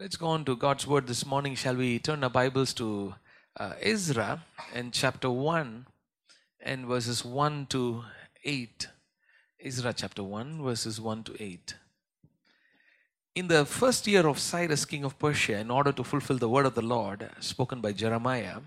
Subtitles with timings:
[0.00, 1.54] Let's go on to God's word this morning.
[1.54, 3.16] Shall we turn our Bibles to
[3.58, 4.42] uh, Ezra
[4.72, 5.84] and chapter 1
[6.62, 8.04] and verses 1 to
[8.42, 8.88] 8?
[9.62, 11.74] Ezra chapter 1, verses 1 to 8.
[13.34, 16.64] In the first year of Cyrus, king of Persia, in order to fulfill the word
[16.64, 18.60] of the Lord spoken by Jeremiah,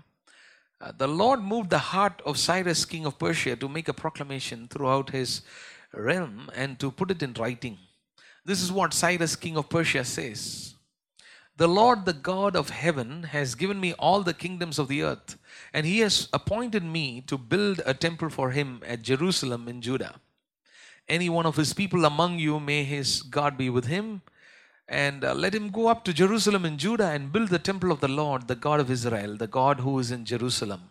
[0.80, 4.68] uh, the Lord moved the heart of Cyrus, king of Persia, to make a proclamation
[4.68, 5.42] throughout his
[5.92, 7.78] realm and to put it in writing.
[8.44, 10.73] This is what Cyrus, king of Persia, says.
[11.56, 15.38] The Lord, the God of heaven, has given me all the kingdoms of the earth,
[15.72, 20.16] and he has appointed me to build a temple for him at Jerusalem in Judah.
[21.08, 24.22] Any one of his people among you, may his God be with him,
[24.88, 28.00] and uh, let him go up to Jerusalem in Judah and build the temple of
[28.00, 30.90] the Lord, the God of Israel, the God who is in Jerusalem.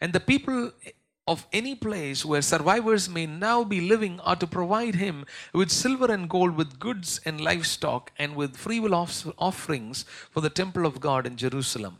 [0.00, 0.72] And the people
[1.26, 6.12] of any place where survivors may now be living are to provide him with silver
[6.12, 11.00] and gold, with goods and livestock, and with freewill off- offerings for the temple of
[11.00, 11.98] God in Jerusalem.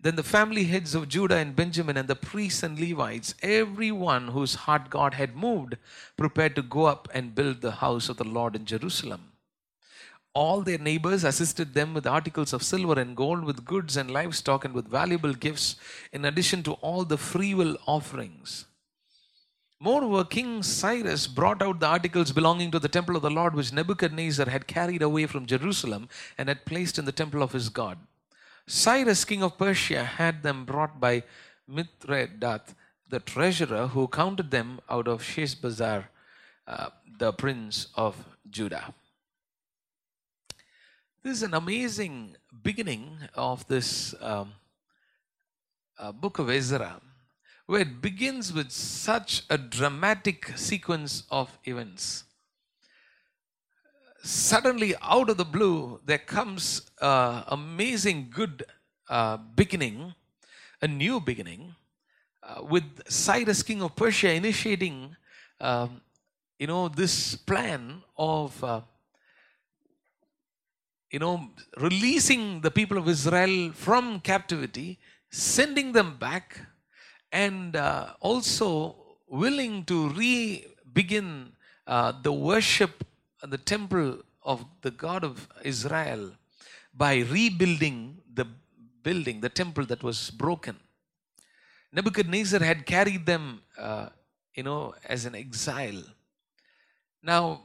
[0.00, 4.56] Then the family heads of Judah and Benjamin and the priests and Levites, everyone whose
[4.56, 5.76] heart God had moved,
[6.16, 9.31] prepared to go up and build the house of the Lord in Jerusalem.
[10.34, 14.64] All their neighbors assisted them with articles of silver and gold, with goods and livestock,
[14.64, 15.76] and with valuable gifts,
[16.12, 18.66] in addition to all the freewill offerings.
[19.78, 23.72] Moreover, King Cyrus brought out the articles belonging to the temple of the Lord, which
[23.72, 27.98] Nebuchadnezzar had carried away from Jerusalem and had placed in the temple of his God.
[28.66, 31.24] Cyrus, king of Persia, had them brought by
[31.68, 32.74] Mithredath,
[33.08, 36.04] the treasurer, who counted them out of Sheshbazzar,
[36.68, 38.16] uh, the prince of
[38.48, 38.94] Judah.
[41.24, 42.34] This is an amazing
[42.64, 44.54] beginning of this um,
[45.96, 47.00] uh, book of Ezra,
[47.66, 52.24] where it begins with such a dramatic sequence of events.
[54.24, 58.64] Suddenly, out of the blue, there comes an amazing good
[59.08, 60.14] uh, beginning,
[60.80, 61.76] a new beginning,
[62.42, 65.14] uh, with Cyrus, king of Persia, initiating,
[65.60, 66.00] um,
[66.58, 68.80] you know, this plan of uh,
[71.12, 74.98] you know, releasing the people of Israel from captivity,
[75.30, 76.58] sending them back,
[77.30, 78.96] and uh, also
[79.28, 81.52] willing to re begin
[81.86, 83.04] uh, the worship
[83.42, 86.32] at the temple of the God of Israel
[86.94, 88.46] by rebuilding the
[89.02, 90.76] building, the temple that was broken.
[91.92, 94.08] Nebuchadnezzar had carried them, uh,
[94.54, 96.02] you know, as an exile.
[97.22, 97.62] Now,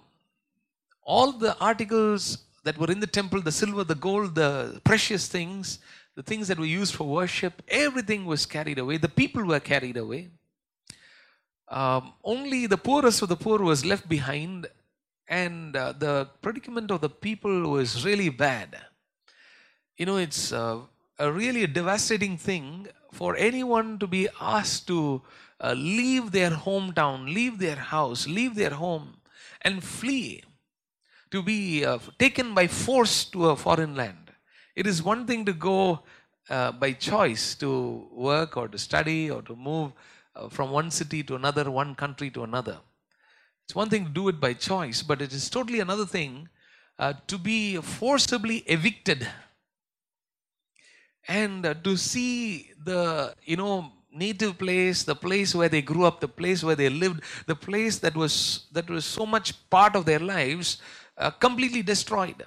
[1.02, 5.80] all the articles that were in the temple the silver, the gold, the precious things,
[6.16, 8.98] the things that were used for worship everything was carried away.
[8.98, 10.28] The people were carried away.
[11.70, 14.68] Um, only the poorest of the poor was left behind,
[15.30, 18.78] and uh, the predicament of the people was really bad.
[19.98, 20.80] You know, it's uh,
[21.18, 25.22] a really devastating thing for anyone to be asked to
[25.62, 29.18] uh, leave their hometown, leave their house, leave their home,
[29.62, 30.44] and flee
[31.32, 34.32] to be uh, taken by force to a foreign land.
[34.76, 36.04] It is one thing to go
[36.50, 39.92] uh, by choice to work or to study or to move
[40.36, 42.78] uh, from one city to another, one country to another.
[43.66, 46.48] It's one thing to do it by choice, but it is totally another thing
[47.00, 49.28] uh, to be forcibly evicted
[51.28, 56.20] and uh, to see the, you know, native place the place where they grew up
[56.20, 60.06] the place where they lived the place that was that was so much part of
[60.06, 60.82] their lives
[61.18, 62.44] uh, completely destroyed.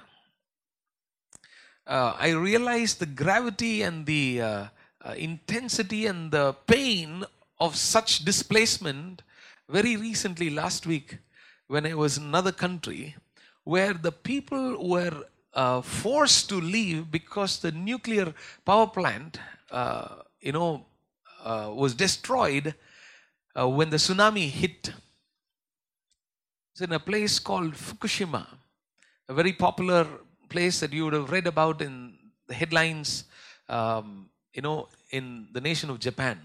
[1.85, 4.65] Uh, I realized the gravity and the uh,
[5.03, 7.25] uh, intensity and the pain
[7.59, 9.23] of such displacement
[9.67, 11.17] very recently, last week,
[11.67, 13.15] when I was in another country,
[13.65, 18.33] where the people were uh, forced to leave because the nuclear
[18.63, 19.37] power plant,
[20.39, 20.85] you know,
[21.45, 22.73] was destroyed
[23.53, 24.93] when the tsunami hit.
[26.71, 28.47] It's in a place called Fukushima
[29.31, 30.05] a very popular
[30.49, 32.15] place that you would have read about in
[32.49, 33.23] the headlines,
[33.69, 36.37] um, you know, in the nation of Japan.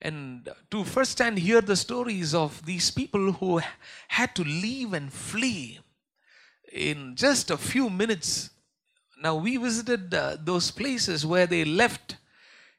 [0.00, 3.60] And to first hand hear the stories of these people who
[4.08, 5.80] had to leave and flee
[6.72, 8.48] in just a few minutes.
[9.22, 12.16] Now, we visited uh, those places where they left,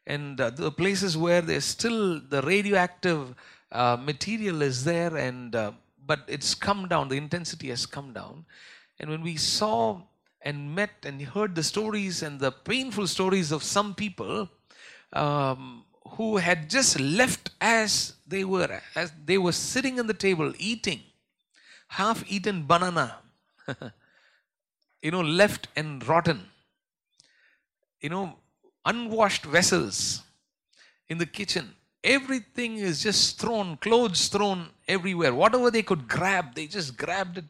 [0.08, 3.36] and uh, the places where there's still the radioactive
[3.72, 5.74] uh, material is there, and uh,
[6.04, 8.46] but it's come down, the intensity has come down.
[9.00, 10.02] And when we saw
[10.42, 14.50] and met and heard the stories and the painful stories of some people
[15.14, 20.54] um, who had just left as they were, as they were sitting on the table
[20.58, 21.02] eating
[21.90, 23.18] half eaten banana
[25.02, 26.46] you know, left and rotten.
[28.02, 28.36] You know,
[28.86, 30.22] unwashed vessels
[31.10, 31.74] in the kitchen.
[32.04, 35.34] Everything is just thrown, clothes thrown everywhere.
[35.34, 37.46] Whatever they could grab, they just grabbed it,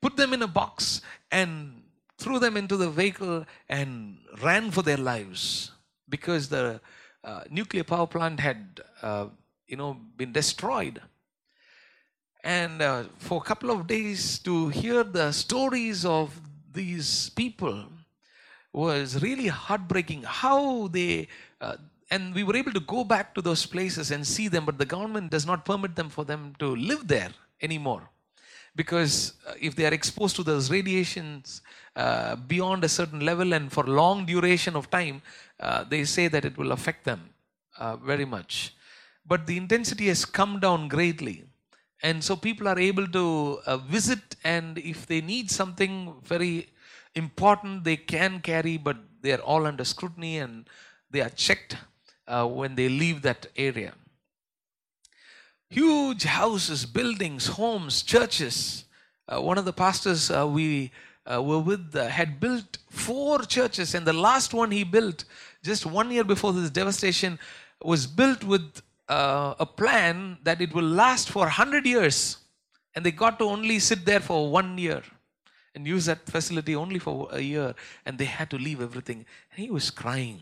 [0.00, 1.00] put them in a box,
[1.30, 1.82] and
[2.18, 5.70] threw them into the vehicle and ran for their lives
[6.08, 6.80] because the
[7.24, 9.26] uh, nuclear power plant had, uh,
[9.66, 11.00] you know, been destroyed.
[12.42, 16.40] And uh, for a couple of days to hear the stories of
[16.72, 17.84] these people
[18.72, 20.22] was really heartbreaking.
[20.22, 21.28] How they,
[21.60, 21.76] uh,
[22.10, 24.86] and we were able to go back to those places and see them, but the
[24.86, 27.30] government does not permit them for them to live there
[27.60, 28.08] anymore.
[28.80, 29.14] Because
[29.46, 31.62] uh, if they are exposed to those radiations
[31.96, 35.16] uh, beyond a certain level and for long duration of time,
[35.58, 37.20] uh, they say that it will affect them
[37.78, 38.74] uh, very much.
[39.26, 41.44] But the intensity has come down greatly.
[42.04, 45.94] And so people are able to uh, visit, and if they need something
[46.24, 46.68] very
[47.16, 50.68] important, they can carry, but they are all under scrutiny and
[51.10, 51.76] they are checked
[52.28, 53.92] uh, when they leave that area.
[55.70, 58.84] Huge houses, buildings, homes, churches.
[59.28, 60.90] Uh, one of the pastors uh, we
[61.26, 65.24] uh, were with uh, had built four churches, and the last one he built
[65.62, 67.38] just one year before this devastation
[67.82, 72.38] was built with uh, a plan that it will last for 100 years.
[72.94, 75.02] And they got to only sit there for one year
[75.74, 77.74] and use that facility only for a year.
[78.04, 79.24] And they had to leave everything.
[79.52, 80.40] And he was crying.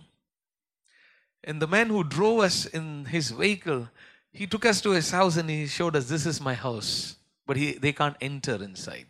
[1.44, 3.88] And the man who drove us in his vehicle,
[4.36, 7.16] he took us to his house and he showed us, This is my house.
[7.46, 9.06] But he, they can't enter inside,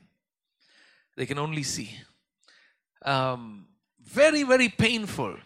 [1.16, 1.90] they can only see.
[3.02, 3.66] Um,
[4.04, 5.36] very, very painful.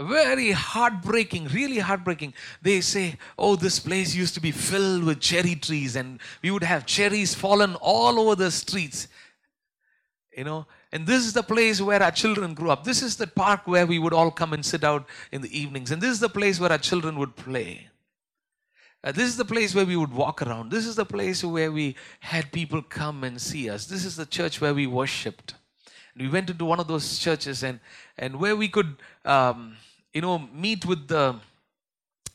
[0.00, 2.32] Very heartbreaking, really heartbreaking.
[2.62, 6.62] They say, Oh, this place used to be filled with cherry trees, and we would
[6.62, 9.08] have cherries fallen all over the streets.
[10.34, 12.84] You know, and this is the place where our children grew up.
[12.84, 15.90] This is the park where we would all come and sit out in the evenings.
[15.90, 17.88] And this is the place where our children would play.
[19.04, 20.70] Uh, this is the place where we would walk around.
[20.70, 23.86] This is the place where we had people come and see us.
[23.86, 25.54] This is the church where we worshipped.
[26.16, 27.80] We went into one of those churches and,
[28.16, 29.76] and where we could, um,
[30.14, 31.36] you know, meet with the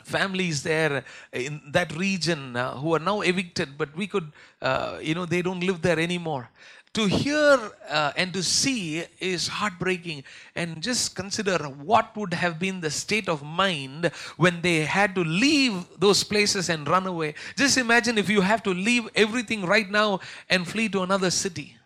[0.03, 4.31] families there in that region uh, who are now evicted, but we could,
[4.61, 6.49] uh, you know, they don't live there anymore.
[6.93, 10.23] To hear uh, and to see is heartbreaking.
[10.55, 15.23] And just consider what would have been the state of mind when they had to
[15.23, 17.35] leave those places and run away.
[17.55, 21.77] Just imagine if you have to leave everything right now and flee to another city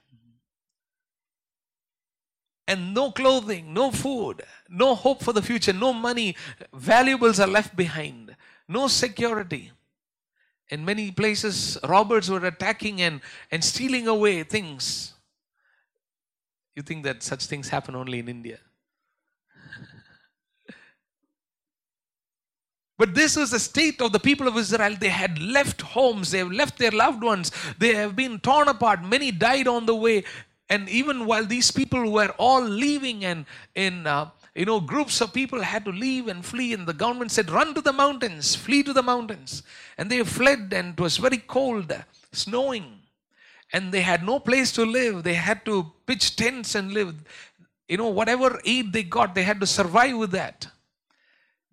[2.72, 6.38] and no clothing, no food, no hope for the future, no money,
[6.74, 8.34] valuables are left behind,
[8.66, 9.72] no security.
[10.72, 13.20] In many places, robbers were attacking and,
[13.52, 15.14] and stealing away things.
[16.76, 18.60] You think that such things happen only in India?
[22.98, 24.96] But this was the state of the people of Israel.
[24.98, 29.04] They had left homes, they have left their loved ones, they have been torn apart.
[29.04, 30.24] Many died on the way.
[30.70, 33.46] And even while these people were all leaving and
[33.76, 37.32] in uh, you know groups of people had to leave and flee and the government
[37.32, 39.64] said run to the mountains flee to the mountains.
[39.98, 41.94] And they fled and it was very cold
[42.32, 43.00] snowing.
[43.74, 45.24] And they had no place to live.
[45.24, 47.16] They had to pitch tents and live.
[47.88, 50.68] You know whatever aid they got they had to survive with that.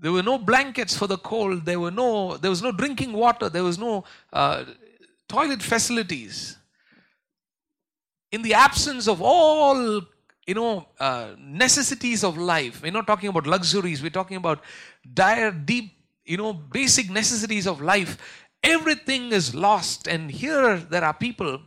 [0.00, 1.64] There were no blankets for the cold.
[1.64, 3.49] There were no there was no drinking water.
[3.49, 4.64] There was no uh,
[5.28, 6.56] toilet facilities.
[8.30, 10.02] In the absence of all
[10.48, 12.82] you know uh, necessities of life.
[12.82, 14.02] We're not talking about luxuries.
[14.02, 14.64] We're talking about
[15.14, 15.92] dire deep
[16.24, 18.16] you know basic necessities of life.
[18.64, 20.08] Everything is lost.
[20.08, 21.60] And here there are people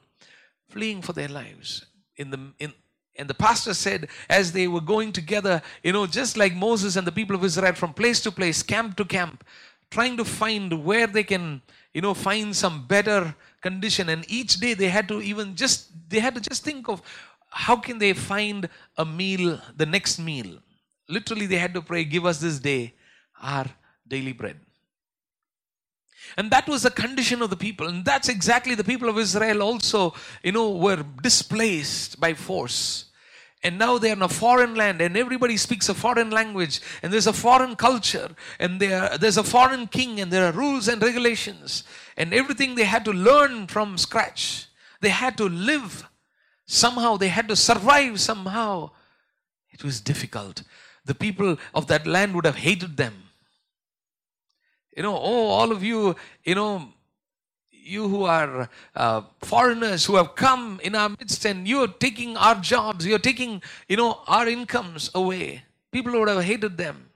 [0.68, 1.86] fleeing for their lives.
[2.18, 2.74] In the in
[3.18, 7.06] and the pastor said as they were going together you know just like moses and
[7.06, 9.44] the people of israel from place to place camp to camp
[9.90, 11.62] trying to find where they can
[11.94, 14.10] you know find some better condition.
[14.10, 17.02] And each day they had to even just they had to just think of
[17.52, 20.58] how can they find a meal the next meal?
[21.08, 22.94] Literally they had to pray give us this day
[23.42, 23.66] our
[24.08, 24.58] daily bread.
[26.38, 27.88] And that was the condition of the people.
[27.88, 33.06] And that's exactly the people of israel also you know were displaced by force.
[33.64, 37.28] And now they're in a foreign land and everybody speaks a foreign language and there's
[37.28, 38.30] a foreign culture
[38.60, 41.84] and there, there's a foreign king and there are rules and regulations.
[42.18, 44.68] And everything they had to learn from scratch
[45.02, 46.08] they had to live
[46.66, 48.90] somehow they had to survive somehow
[49.72, 50.64] it was difficult
[51.06, 53.24] the people of that land would have hated them
[54.96, 56.88] you know oh all of you you know
[57.84, 62.38] you who are uh, foreigners who have come in our midst and you are taking
[62.38, 65.64] our jobs, you're taking, you know, our incomes away.
[65.92, 67.11] People would have hated them.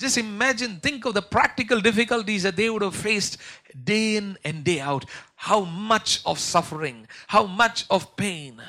[0.00, 3.36] Just imagine, think of the practical difficulties that they would have faced
[3.84, 5.04] day in and day out.
[5.36, 8.62] How much of suffering, how much of pain.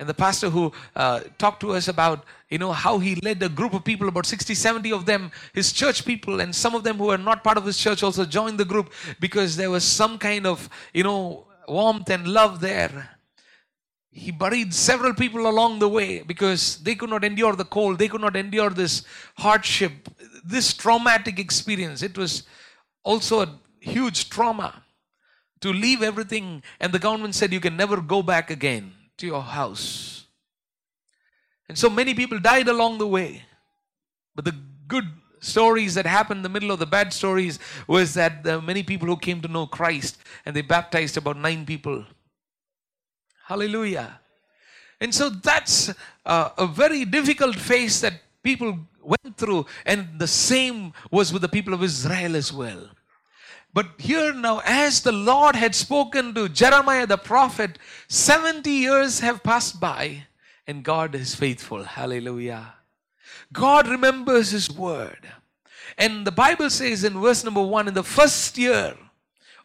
[0.00, 3.48] And the pastor who uh, talked to us about, you know, how he led a
[3.48, 6.96] group of people, about 60, 70 of them, his church people, and some of them
[6.96, 10.18] who were not part of his church also joined the group because there was some
[10.18, 13.13] kind of, you know, warmth and love there.
[14.16, 18.06] He buried several people along the way because they could not endure the cold, they
[18.06, 19.02] could not endure this
[19.36, 20.08] hardship,
[20.44, 22.00] this traumatic experience.
[22.00, 22.44] It was
[23.02, 24.84] also a huge trauma
[25.60, 29.42] to leave everything, and the government said you can never go back again to your
[29.42, 30.26] house.
[31.68, 33.42] And so many people died along the way.
[34.36, 34.54] But the
[34.86, 35.08] good
[35.40, 39.16] stories that happened in the middle of the bad stories was that many people who
[39.16, 42.04] came to know Christ and they baptized about nine people.
[43.46, 44.20] Hallelujah.
[45.00, 45.92] And so that's
[46.24, 51.48] uh, a very difficult phase that people went through, and the same was with the
[51.48, 52.88] people of Israel as well.
[53.74, 59.42] But here now, as the Lord had spoken to Jeremiah the prophet, 70 years have
[59.42, 60.24] passed by
[60.66, 61.82] and God is faithful.
[61.82, 62.74] Hallelujah.
[63.52, 65.28] God remembers His word.
[65.98, 68.96] And the Bible says in verse number one, in the first year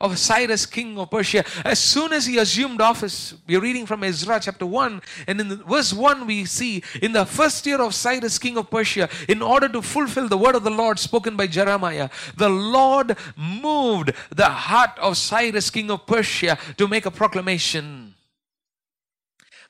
[0.01, 1.43] of Cyrus, king of Persia.
[1.65, 5.93] As soon as he assumed office, we're reading from Ezra chapter 1, and in verse
[5.93, 9.81] 1, we see in the first year of Cyrus, king of Persia, in order to
[9.81, 15.17] fulfill the word of the Lord spoken by Jeremiah, the Lord moved the heart of
[15.17, 18.15] Cyrus, king of Persia, to make a proclamation.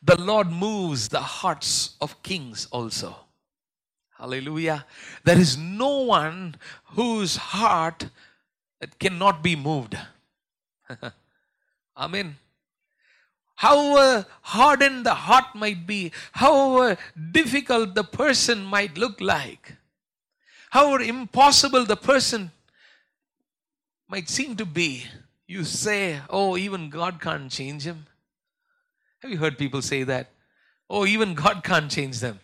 [0.02, 3.16] The Lord moves the hearts of kings also.
[4.18, 4.86] Hallelujah.
[5.24, 6.56] There is no one
[6.96, 8.10] whose heart
[9.00, 9.98] cannot be moved.
[11.98, 12.38] Amen.
[13.56, 16.96] However uh, hardened the heart might be, however uh,
[17.32, 19.76] difficult the person might look like,
[20.70, 22.52] however impossible the person
[24.08, 25.06] might seem to be,
[25.46, 28.06] you say, Oh, even God can't change him.
[29.20, 30.30] Have you heard people say that?
[30.90, 32.40] Oh, even God can't change them.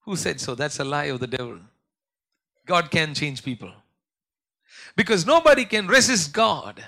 [0.00, 0.54] Who said so?
[0.54, 1.58] That's a lie of the devil.
[2.66, 3.70] God can change people.
[4.96, 6.84] Because nobody can resist God.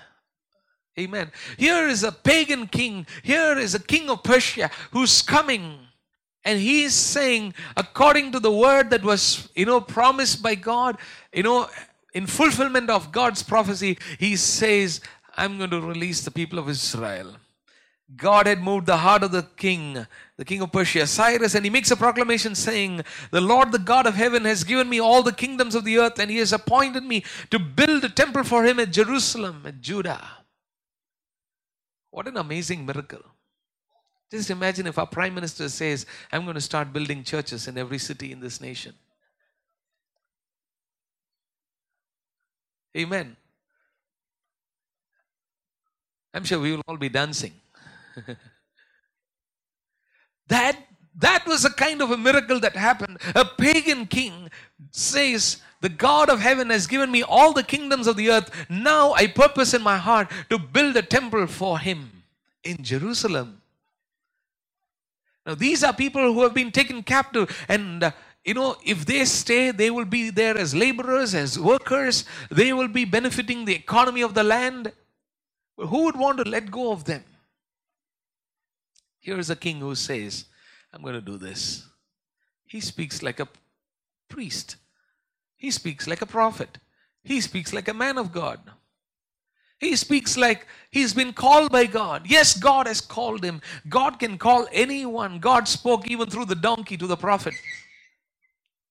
[1.01, 1.33] Amen.
[1.57, 3.07] Here is a pagan king.
[3.23, 5.79] Here is a king of Persia who's coming.
[6.45, 10.99] And he is saying, according to the word that was, you know, promised by God,
[11.33, 11.69] you know,
[12.13, 15.01] in fulfillment of God's prophecy, he says,
[15.37, 17.37] I'm going to release the people of Israel.
[18.17, 20.05] God had moved the heart of the king,
[20.37, 24.07] the king of Persia, Cyrus, and he makes a proclamation saying, The Lord, the God
[24.07, 27.05] of heaven, has given me all the kingdoms of the earth, and he has appointed
[27.05, 30.40] me to build a temple for him at Jerusalem, at Judah.
[32.11, 33.23] What an amazing miracle.
[34.31, 37.99] Just imagine if our prime minister says, I'm going to start building churches in every
[37.99, 38.95] city in this nation.
[42.97, 43.37] Amen.
[46.33, 47.53] I'm sure we will all be dancing.
[50.49, 50.77] that
[51.17, 53.19] that was a kind of a miracle that happened.
[53.35, 54.49] A pagan king
[54.91, 58.51] says, The God of heaven has given me all the kingdoms of the earth.
[58.69, 62.25] Now I purpose in my heart to build a temple for him
[62.63, 63.63] in Jerusalem.
[65.47, 68.11] Now, these are people who have been taken captive, and uh,
[68.45, 72.89] you know, if they stay, they will be there as laborers, as workers, they will
[72.89, 74.93] be benefiting the economy of the land.
[75.77, 77.25] Who would want to let go of them?
[79.19, 80.45] Here is a king who says,
[80.93, 81.87] I'm going to do this.
[82.65, 83.49] He speaks like a
[84.29, 84.77] priest,
[85.61, 86.79] he speaks like a prophet,
[87.23, 88.59] he speaks like a man of God.
[89.79, 92.27] He speaks like he's been called by God.
[92.27, 93.61] Yes, God has called him.
[93.89, 95.39] God can call anyone.
[95.39, 97.55] God spoke even through the donkey to the prophet.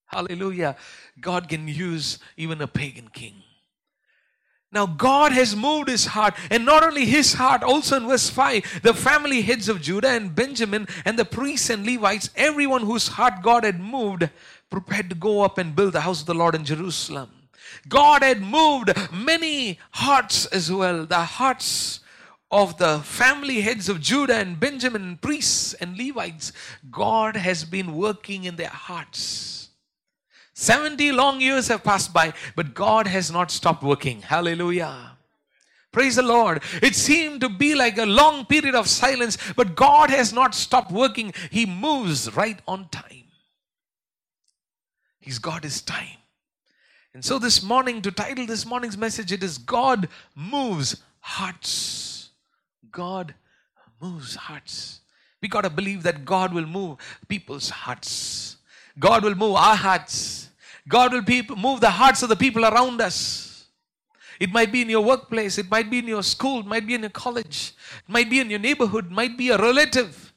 [0.06, 0.76] Hallelujah.
[1.20, 3.36] God can use even a pagan king.
[4.72, 8.82] Now, God has moved his heart, and not only his heart, also in verse 5,
[8.84, 13.42] the family heads of Judah and Benjamin, and the priests and Levites, everyone whose heart
[13.42, 14.30] God had moved,
[14.70, 17.30] prepared to go up and build the house of the Lord in Jerusalem.
[17.88, 22.02] God had moved many hearts as well, the hearts
[22.52, 26.52] of the family heads of Judah and Benjamin, priests and Levites.
[26.90, 29.70] God has been working in their hearts.
[30.54, 34.22] 70 long years have passed by, but God has not stopped working.
[34.22, 35.18] Hallelujah.
[35.92, 36.62] Praise the Lord.
[36.82, 40.92] It seemed to be like a long period of silence, but God has not stopped
[40.92, 41.34] working.
[41.50, 43.24] He moves right on time.
[45.38, 46.18] Got his time.
[47.14, 52.30] And so this morning, to title this morning's message, it is God moves hearts.
[52.92, 53.36] God
[54.02, 55.02] moves hearts.
[55.42, 58.58] We got to believe that God will move people's hearts.
[58.98, 60.50] God will move our hearts.
[60.88, 61.24] God will
[61.56, 63.50] move the hearts of the people around us.
[64.40, 66.94] It might be in your workplace, it might be in your school, it might be
[66.94, 70.34] in your college, it might be in your neighborhood, it might be a relative,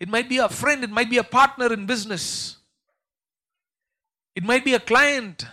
[0.00, 2.56] it might be a friend, it might be a partner in business,
[4.38, 5.46] it might be a client,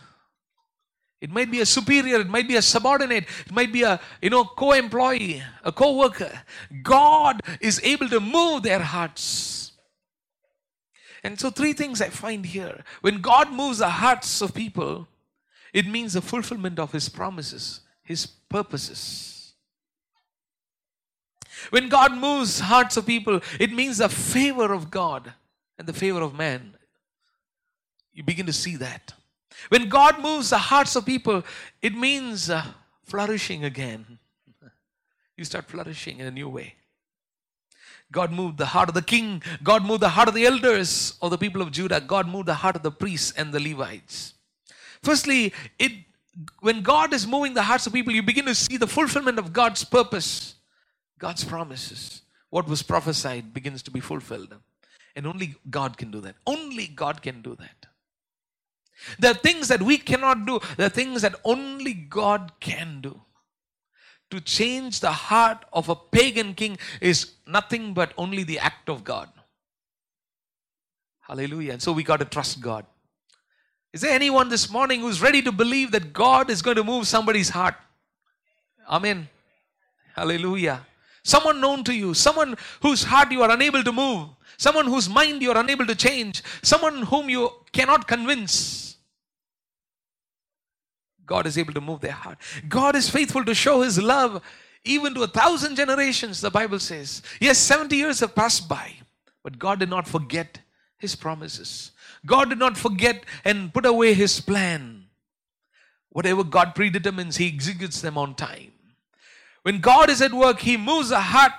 [1.19, 4.29] it might be a superior, it might be a subordinate, it might be a you
[4.29, 6.43] know co-employee, a co-worker.
[6.83, 9.71] God is able to move their hearts.
[11.23, 12.83] And so three things I find here.
[13.01, 15.07] When God moves the hearts of people,
[15.73, 19.55] it means the fulfillment of his promises, his purposes.
[21.71, 25.33] When God moves hearts of people, it means the favor of God
[25.79, 26.75] and the favor of man.
[28.15, 29.13] You begin to see that.
[29.69, 31.43] When God moves the hearts of people,
[31.81, 32.63] it means uh,
[33.03, 34.19] flourishing again.
[35.37, 36.75] You start flourishing in a new way.
[38.11, 39.43] God moved the heart of the king.
[39.63, 41.99] God moved the heart of the elders of the people of Judah.
[41.99, 44.33] God moved the heart of the priests and the Levites.
[45.03, 45.91] Firstly, it
[46.59, 49.53] when God is moving the hearts of people, you begin to see the fulfillment of
[49.53, 50.55] God's purpose,
[51.17, 52.21] God's promises.
[52.49, 54.53] What was prophesied begins to be fulfilled.
[55.15, 56.35] And only God can do that.
[56.45, 57.84] Only God can do that.
[59.19, 60.59] There are things that we cannot do.
[60.77, 63.21] There are things that only God can do.
[64.31, 69.03] To change the heart of a pagan king is nothing but only the act of
[69.03, 69.29] God.
[71.21, 71.73] Hallelujah.
[71.73, 72.85] And so we got to trust God.
[73.93, 77.07] Is there anyone this morning who's ready to believe that God is going to move
[77.07, 77.75] somebody's heart?
[78.89, 79.27] Amen.
[80.15, 80.85] Hallelujah.
[81.23, 85.41] Someone known to you, someone whose heart you are unable to move, someone whose mind
[85.41, 88.84] you are unable to change, someone whom you cannot convince.
[91.25, 92.37] God is able to move their heart.
[92.67, 94.41] God is faithful to show His love
[94.83, 97.23] even to a thousand generations, the Bible says.
[97.39, 98.93] Yes, 70 years have passed by,
[99.43, 100.59] but God did not forget
[100.97, 101.91] His promises.
[102.25, 105.05] God did not forget and put away His plan.
[106.09, 108.71] Whatever God predetermines, He executes them on time.
[109.63, 111.53] When God is at work, He moves the heart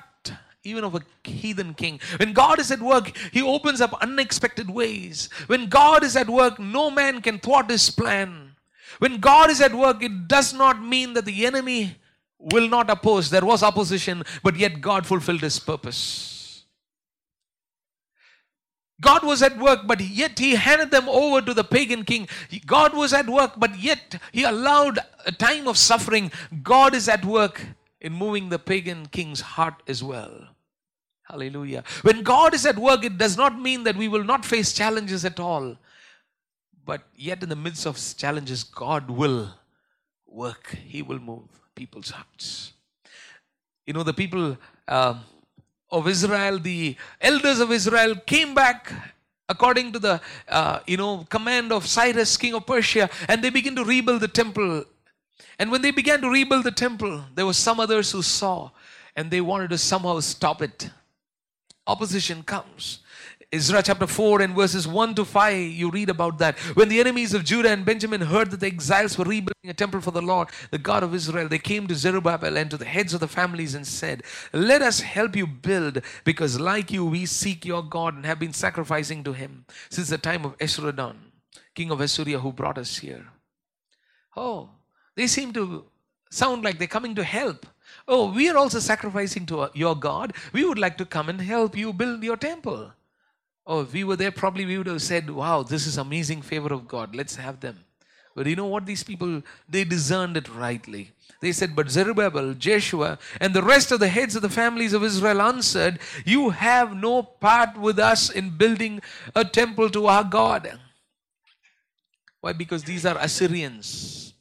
[0.67, 2.01] even of a heathen king.
[2.19, 5.29] When God is at work, He opens up unexpected ways.
[5.47, 8.46] When God is at work, no man can thwart His plan.
[8.99, 11.97] When God is at work, it does not mean that the enemy
[12.39, 13.31] will not oppose.
[13.31, 16.65] There was opposition, but yet God fulfilled His purpose.
[19.01, 22.29] God was at work, but yet He handed them over to the pagan king.
[22.65, 26.33] God was at work, but yet He allowed a time of suffering.
[26.63, 27.63] God is at work
[28.01, 30.49] in moving the pagan king's heart as well.
[31.25, 31.83] Hallelujah.
[32.03, 35.25] When God is at work, it does not mean that we will not face challenges
[35.25, 35.77] at all.
[36.87, 39.51] But yet, in the midst of challenges, God will
[40.27, 41.43] work, He will move
[41.75, 42.73] people's hearts.
[43.87, 45.15] You know, the people uh,
[45.91, 48.93] of Israel, the elders of Israel came back
[49.49, 53.75] according to the uh, you know command of Cyrus, king of Persia, and they began
[53.77, 54.85] to rebuild the temple.
[55.59, 58.71] And when they began to rebuild the temple, there were some others who saw
[59.17, 60.91] and they wanted to somehow stop it.
[61.87, 63.01] Opposition comes.
[63.53, 66.59] Ezra chapter 4 and verses 1 to 5, you read about that.
[66.75, 70.01] When the enemies of Judah and Benjamin heard that the exiles were rebuilding a temple
[70.01, 73.15] for the Lord, the God of Israel, they came to Zerubbabel and to the heads
[73.15, 77.65] of the families and said, Let us help you build, because like you, we seek
[77.65, 81.15] your God and have been sacrificing to him since the time of Esarhaddon,
[81.77, 83.27] king of Assyria, who brought us here.
[84.37, 84.71] Oh,
[85.15, 85.85] they seem to
[86.31, 87.65] sound like they're coming to help.
[88.09, 90.35] Oh, we are also sacrificing to your God.
[90.53, 92.93] We would like to come and help you build your temple.
[93.67, 96.73] Oh, if we were there, probably we would have said, Wow, this is amazing favor
[96.73, 97.17] of God.
[97.17, 97.81] Let's have them.
[98.35, 98.87] But you know what?
[98.87, 101.13] These people, they discerned it rightly.
[101.41, 105.03] They said, But Zerubbabel, Jeshua, and the rest of the heads of the families of
[105.03, 109.01] Israel answered, You have no part with us in building
[109.35, 110.79] a temple to our God.
[112.41, 112.53] Why?
[112.53, 114.35] Because these are Assyrians.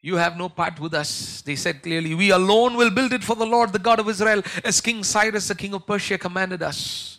[0.00, 1.42] You have no part with us.
[1.42, 4.42] They said clearly, We alone will build it for the Lord, the God of Israel,
[4.64, 7.17] as King Cyrus, the king of Persia, commanded us.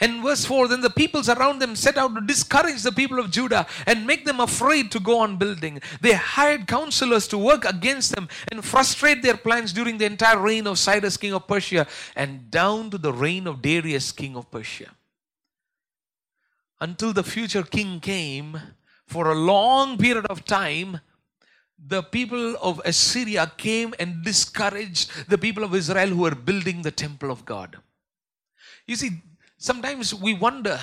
[0.00, 3.30] And verse 4 Then the peoples around them set out to discourage the people of
[3.30, 5.80] Judah and make them afraid to go on building.
[6.00, 10.66] They hired counselors to work against them and frustrate their plans during the entire reign
[10.66, 14.90] of Cyrus, king of Persia, and down to the reign of Darius, king of Persia.
[16.80, 18.60] Until the future king came,
[19.06, 21.00] for a long period of time,
[21.78, 26.90] the people of Assyria came and discouraged the people of Israel who were building the
[26.90, 27.78] temple of God.
[28.86, 29.22] You see,
[29.58, 30.80] Sometimes we wonder,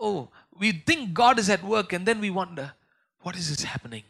[0.00, 2.72] oh, we think God is at work, and then we wonder,
[3.20, 4.02] what is this happening?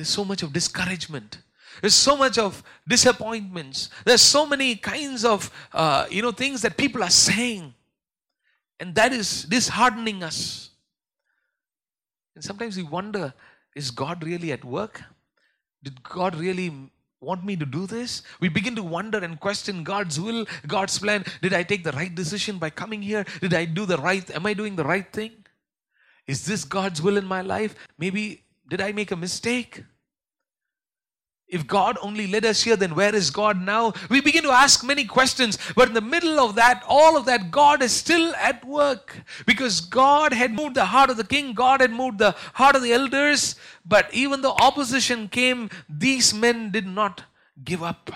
[0.00, 1.42] there's so much of discouragement.
[1.82, 3.90] There's so much of disappointments.
[4.06, 7.74] There's so many kinds of, uh, you know, things that people are saying.
[8.80, 10.70] And that is disheartening us.
[12.34, 13.34] And sometimes we wonder,
[13.76, 15.02] is God really at work?
[15.82, 18.22] Did God really want me to do this?
[18.40, 21.24] We begin to wonder and question God's will, God's plan.
[21.42, 23.24] Did I take the right decision by coming here?
[23.40, 24.28] Did I do the right?
[24.34, 25.32] Am I doing the right thing?
[26.26, 27.74] Is this God's will in my life?
[27.98, 29.84] Maybe did I make a mistake?
[31.50, 33.92] If God only led us here, then where is God now?
[34.08, 37.50] We begin to ask many questions, but in the middle of that, all of that,
[37.50, 41.80] God is still at work because God had moved the heart of the king, God
[41.80, 46.86] had moved the heart of the elders, but even though opposition came, these men did
[46.86, 47.24] not
[47.64, 48.10] give up.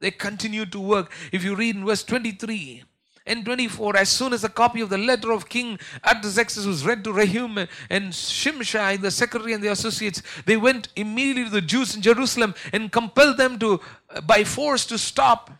[0.00, 1.10] They continued to work.
[1.32, 2.84] If you read in verse 23,
[3.26, 7.02] and 24, as soon as a copy of the letter of King Artaxerxes was read
[7.04, 11.96] to Rehum and Shimshai, the secretary and the associates, they went immediately to the Jews
[11.96, 15.50] in Jerusalem and compelled them to, uh, by force, to stop.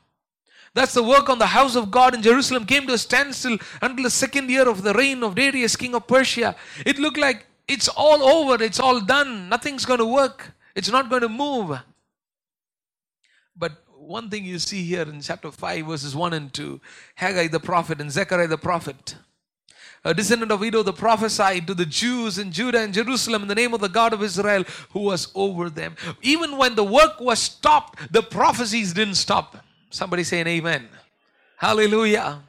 [0.74, 4.02] That's the work on the house of God in Jerusalem came to a standstill until
[4.02, 6.56] the second year of the reign of Darius, king of Persia.
[6.84, 11.08] It looked like it's all over, it's all done, nothing's going to work, it's not
[11.08, 11.78] going to move.
[14.06, 16.78] One thing you see here in chapter 5, verses 1 and 2
[17.14, 19.16] Haggai the prophet and Zechariah the prophet,
[20.04, 23.54] a descendant of Iddo, the prophesied to the Jews in Judah and Jerusalem in the
[23.54, 25.96] name of the God of Israel who was over them.
[26.20, 29.56] Even when the work was stopped, the prophecies didn't stop.
[29.88, 30.86] Somebody say an amen.
[31.56, 32.42] Hallelujah.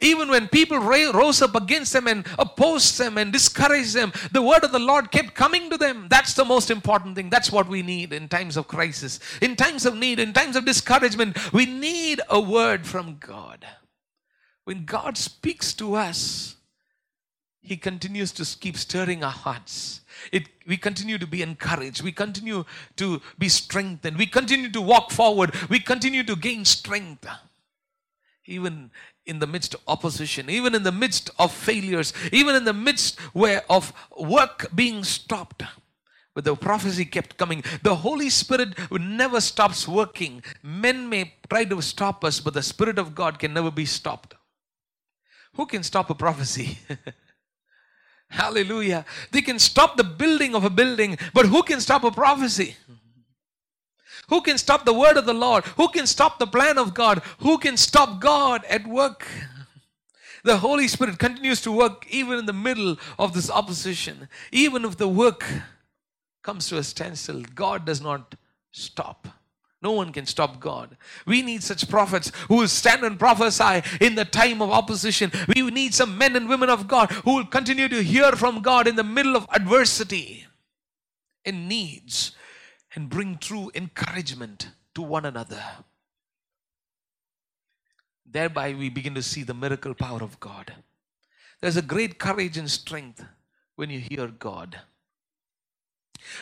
[0.00, 4.62] Even when people rose up against them and opposed them and discouraged them, the word
[4.62, 6.06] of the Lord kept coming to them.
[6.08, 7.30] That's the most important thing.
[7.30, 10.64] That's what we need in times of crisis, in times of need, in times of
[10.64, 11.52] discouragement.
[11.52, 13.66] We need a word from God.
[14.64, 16.56] When God speaks to us,
[17.60, 20.02] He continues to keep stirring our hearts.
[20.30, 22.02] It, we continue to be encouraged.
[22.02, 22.64] We continue
[22.96, 24.16] to be strengthened.
[24.16, 25.54] We continue to walk forward.
[25.68, 27.26] We continue to gain strength.
[28.46, 28.90] Even
[29.28, 33.20] in the midst of opposition, even in the midst of failures, even in the midst
[33.32, 35.62] where of work being stopped.
[36.34, 37.62] But the prophecy kept coming.
[37.82, 40.42] The Holy Spirit never stops working.
[40.62, 44.34] Men may try to stop us, but the Spirit of God can never be stopped.
[45.54, 46.78] Who can stop a prophecy?
[48.30, 49.04] Hallelujah.
[49.32, 52.76] They can stop the building of a building, but who can stop a prophecy?
[54.28, 55.64] Who can stop the word of the Lord?
[55.76, 57.22] Who can stop the plan of God?
[57.40, 59.26] Who can stop God at work?
[60.44, 64.28] The Holy Spirit continues to work even in the middle of this opposition.
[64.52, 65.44] Even if the work
[66.42, 68.34] comes to a standstill, God does not
[68.70, 69.28] stop.
[69.80, 70.96] No one can stop God.
[71.24, 75.30] We need such prophets who will stand and prophesy in the time of opposition.
[75.54, 78.88] We need some men and women of God who will continue to hear from God
[78.88, 80.46] in the middle of adversity
[81.44, 82.32] and needs
[82.98, 85.62] and bring true encouragement to one another.
[88.26, 90.72] Thereby, we begin to see the miracle power of God.
[91.60, 93.24] There's a great courage and strength
[93.76, 94.80] when you hear God.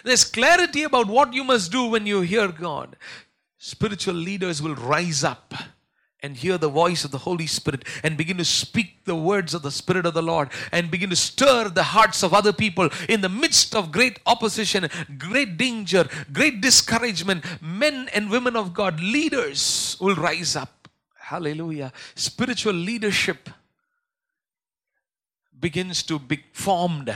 [0.03, 2.97] There's clarity about what you must do when you hear God.
[3.59, 5.53] Spiritual leaders will rise up
[6.23, 9.63] and hear the voice of the Holy Spirit and begin to speak the words of
[9.63, 13.21] the Spirit of the Lord and begin to stir the hearts of other people in
[13.21, 17.45] the midst of great opposition, great danger, great discouragement.
[17.61, 20.89] Men and women of God, leaders will rise up.
[21.19, 21.93] Hallelujah.
[22.15, 23.51] Spiritual leadership
[25.59, 27.15] begins to be formed,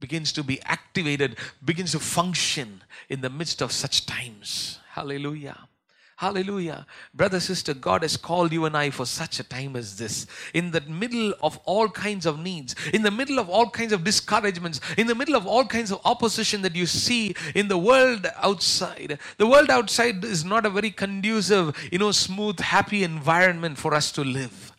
[0.00, 4.78] begins to be activated, begins to function in the midst of such times.
[4.90, 5.68] Hallelujah.
[6.16, 6.86] Hallelujah.
[7.14, 10.26] Brother, sister, God has called you and I for such a time as this.
[10.54, 14.04] In the middle of all kinds of needs, in the middle of all kinds of
[14.04, 18.26] discouragements, in the middle of all kinds of opposition that you see in the world
[18.36, 19.18] outside.
[19.38, 24.12] The world outside is not a very conducive, you know, smooth, happy environment for us
[24.12, 24.71] to live.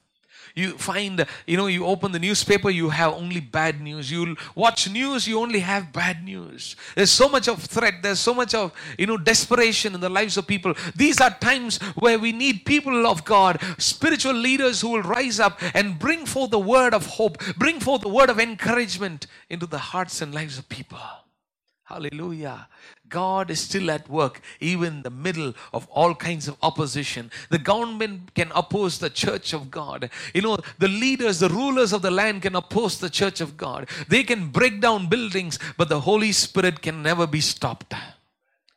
[0.55, 4.11] You find, you know, you open the newspaper, you have only bad news.
[4.11, 6.75] You watch news, you only have bad news.
[6.95, 10.37] There's so much of threat, there's so much of, you know, desperation in the lives
[10.37, 10.75] of people.
[10.95, 15.59] These are times where we need people of God, spiritual leaders who will rise up
[15.73, 19.79] and bring forth the word of hope, bring forth the word of encouragement into the
[19.79, 20.99] hearts and lives of people.
[21.85, 22.67] Hallelujah.
[23.13, 27.29] God is still at work, even in the middle of all kinds of opposition.
[27.51, 30.09] The government can oppose the church of God.
[30.33, 33.87] You know, the leaders, the rulers of the land can oppose the church of God.
[34.07, 37.93] They can break down buildings, but the Holy Spirit can never be stopped.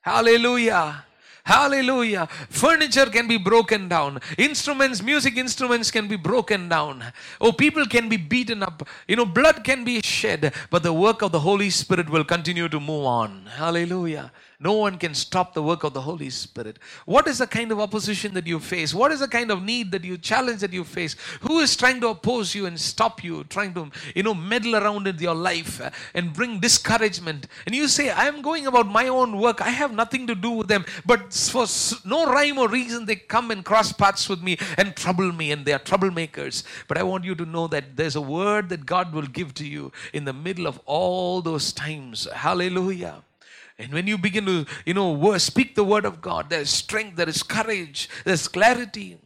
[0.02, 1.05] Hallelujah.
[1.46, 2.26] Hallelujah.
[2.50, 4.18] Furniture can be broken down.
[4.36, 7.04] Instruments, music instruments can be broken down.
[7.40, 8.82] Oh, people can be beaten up.
[9.06, 12.68] You know, blood can be shed, but the work of the Holy Spirit will continue
[12.68, 13.46] to move on.
[13.46, 14.32] Hallelujah.
[14.58, 16.78] No one can stop the work of the Holy Spirit.
[17.04, 18.94] What is the kind of opposition that you face?
[18.94, 21.14] What is the kind of need that you challenge that you face?
[21.42, 25.06] Who is trying to oppose you and stop you, trying to, you know, meddle around
[25.06, 27.48] in your life uh, and bring discouragement?
[27.66, 29.60] And you say, I am going about my own work.
[29.60, 30.86] I have nothing to do with them.
[31.04, 31.66] But for
[32.06, 35.66] no rhyme or reason, they come and cross paths with me and trouble me, and
[35.66, 36.62] they are troublemakers.
[36.88, 39.66] But I want you to know that there's a word that God will give to
[39.66, 42.26] you in the middle of all those times.
[42.32, 43.22] Hallelujah.
[43.78, 47.28] And when you begin to, you know, speak the word of God, there's strength, there
[47.28, 49.18] is courage, there's clarity.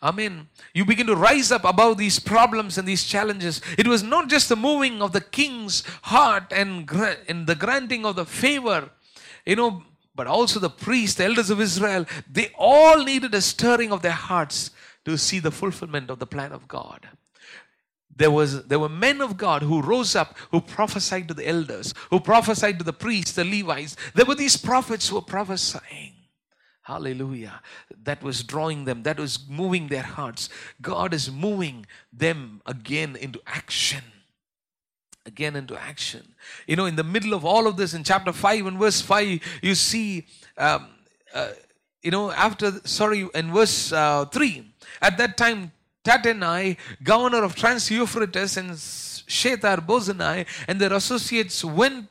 [0.00, 3.60] I mean, you begin to rise up above these problems and these challenges.
[3.76, 8.04] It was not just the moving of the king's heart and, gra- and the granting
[8.06, 8.90] of the favor,
[9.44, 9.82] you know,
[10.14, 12.06] but also the priests, the elders of Israel.
[12.30, 14.70] They all needed a stirring of their hearts
[15.04, 17.08] to see the fulfillment of the plan of God
[18.16, 21.92] there was there were men of god who rose up who prophesied to the elders
[22.10, 23.96] who prophesied to the priests the levites.
[24.14, 26.14] There were these prophets who were prophesying.
[26.82, 27.60] Hallelujah.
[28.04, 30.48] That was drawing them that was moving their hearts.
[30.80, 34.04] God is moving them again into action.
[35.26, 36.34] Again into action.
[36.66, 39.40] You know in the middle of all of this in chapter 5 and verse 5
[39.62, 40.26] you see
[40.56, 40.88] um,
[41.34, 41.50] uh,
[42.02, 45.72] you know after sorry in verse uh, 3 at that time
[46.06, 52.08] Tattenai, governor of Trans Euphrates, and Shethar Bozenai, and their associates went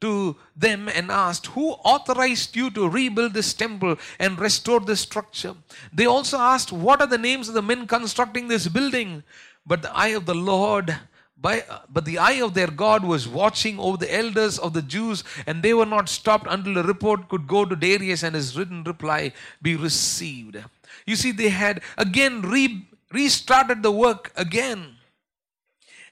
[0.00, 5.54] to them and asked, Who authorized you to rebuild this temple and restore this structure?
[5.92, 9.22] They also asked, What are the names of the men constructing this building?
[9.64, 10.98] But the eye of the Lord
[11.40, 15.24] by, but the eye of their God was watching over the elders of the Jews,
[15.46, 18.84] and they were not stopped until a report could go to Darius and his written
[18.84, 20.62] reply be received.
[21.04, 24.96] You see, they had again re- restarted the work again.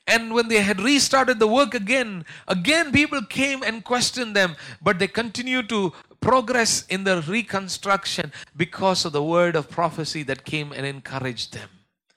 [0.07, 4.99] And when they had restarted the work again, again people came and questioned them, but
[4.99, 10.73] they continued to progress in the reconstruction because of the word of prophecy that came
[10.73, 11.69] and encouraged them.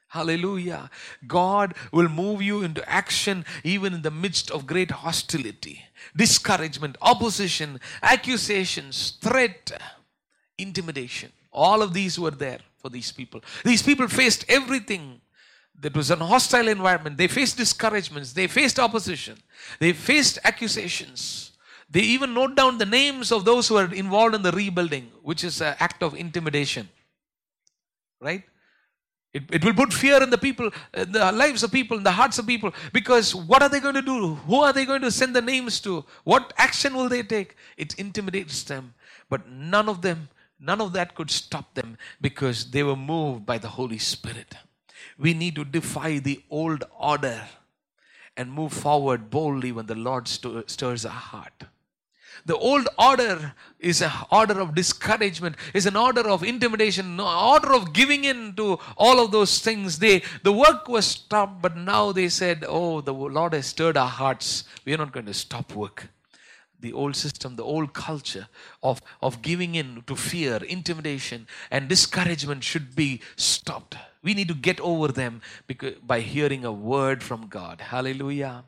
[0.08, 0.90] Hallelujah.
[1.26, 7.80] God will move you into action even in the midst of great hostility, discouragement, opposition,
[8.02, 9.72] accusations, threat,
[10.58, 11.32] intimidation.
[11.52, 13.42] All of these were there for these people.
[13.64, 15.22] These people faced everything
[15.80, 17.18] that was an hostile environment.
[17.18, 19.38] They faced discouragements, they faced opposition,
[19.80, 21.52] they faced accusations.
[21.90, 25.44] They even note down the names of those who were involved in the rebuilding, which
[25.44, 26.90] is an act of intimidation.
[28.20, 28.44] Right?
[29.32, 32.12] It, it will put fear in the people, in the lives of people, in the
[32.12, 32.74] hearts of people.
[32.92, 34.36] Because what are they going to do?
[34.36, 36.04] Who are they going to send the names to?
[36.24, 37.56] What action will they take?
[37.78, 38.96] It intimidates them.
[39.30, 40.30] But none of them
[40.66, 44.56] None of that could stop them because they were moved by the Holy Spirit.
[45.18, 47.42] We need to defy the old order
[48.38, 51.66] and move forward boldly when the Lord stirs our heart.
[52.46, 57.92] The old order is an order of discouragement, is an order of intimidation, order of
[57.92, 60.00] giving in to all of those things.
[60.00, 64.08] They the work was stopped, but now they said, Oh, the Lord has stirred our
[64.08, 64.64] hearts.
[64.86, 66.10] We are not going to stop work
[66.84, 68.48] the old system, the old culture
[68.84, 73.98] of, of giving in to fear, intimidation, and discouragement should be stopped.
[74.22, 77.82] We need to get over them because, by hearing a word from God.
[77.82, 78.66] Hallelujah.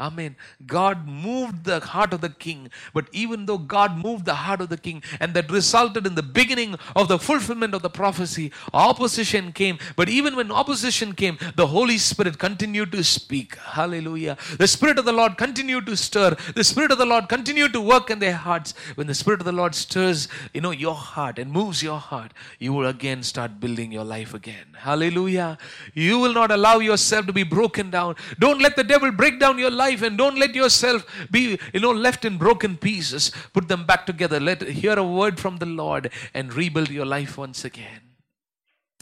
[0.00, 0.36] Amen.
[0.64, 4.68] God moved the heart of the king, but even though God moved the heart of
[4.68, 9.50] the king, and that resulted in the beginning of the fulfillment of the prophecy, opposition
[9.50, 9.76] came.
[9.96, 13.56] But even when opposition came, the Holy Spirit continued to speak.
[13.56, 14.36] Hallelujah.
[14.56, 16.36] The Spirit of the Lord continued to stir.
[16.54, 18.74] The Spirit of the Lord continued to work in their hearts.
[18.94, 22.32] When the Spirit of the Lord stirs, you know, your heart and moves your heart,
[22.60, 24.76] you will again start building your life again.
[24.76, 25.58] Hallelujah.
[25.92, 28.14] You will not allow yourself to be broken down.
[28.38, 31.80] Don't let the devil break down your life life and don't let yourself be you
[31.80, 35.70] know left in broken pieces put them back together let hear a word from the
[35.82, 38.02] lord and rebuild your life once again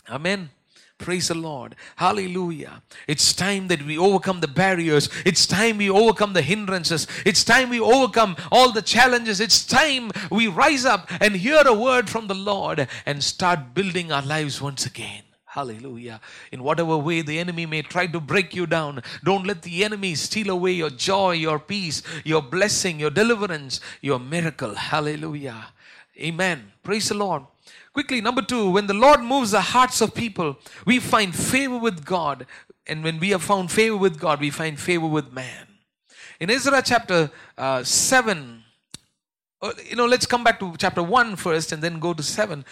[0.09, 0.51] amen
[0.99, 1.77] Praise the Lord.
[1.97, 2.83] Hallelujah.
[3.07, 5.11] It's time that we overcome the barriers.
[5.27, 7.07] It's time we overcome the hindrances.
[7.27, 9.39] It's time we overcome all the challenges.
[9.39, 14.11] It's time we rise up and hear a word from the Lord and start building
[14.11, 15.26] our lives once again.
[15.57, 16.21] Hallelujah.
[16.53, 20.15] In whatever way the enemy may try to break you down, don't let the enemy
[20.15, 24.75] steal away your joy, your peace, your blessing, your deliverance, your miracle.
[24.75, 25.69] Hallelujah.
[26.19, 26.73] Amen.
[26.83, 27.45] Praise the Lord.
[27.95, 32.05] Quickly, number two, when the Lord moves the hearts of people, we find favor with
[32.05, 32.47] God.
[32.87, 35.69] And when we have found favor with God, we find favor with man.
[36.39, 38.63] In Ezra chapter uh, 7,
[39.63, 42.63] uh, you know, let's come back to chapter 1 first and then go to 7.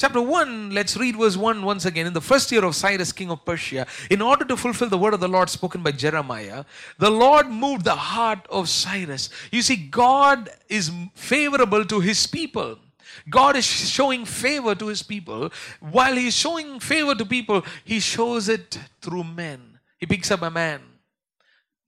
[0.00, 2.06] Chapter 1, let's read verse 1 once again.
[2.06, 5.12] In the first year of Cyrus, king of Persia, in order to fulfill the word
[5.12, 6.64] of the Lord spoken by Jeremiah,
[6.98, 9.28] the Lord moved the heart of Cyrus.
[9.50, 12.78] You see, God is favorable to his people.
[13.28, 15.50] God is showing favor to his people.
[15.80, 19.80] While he's showing favor to people, he shows it through men.
[19.98, 20.80] He picks up a man.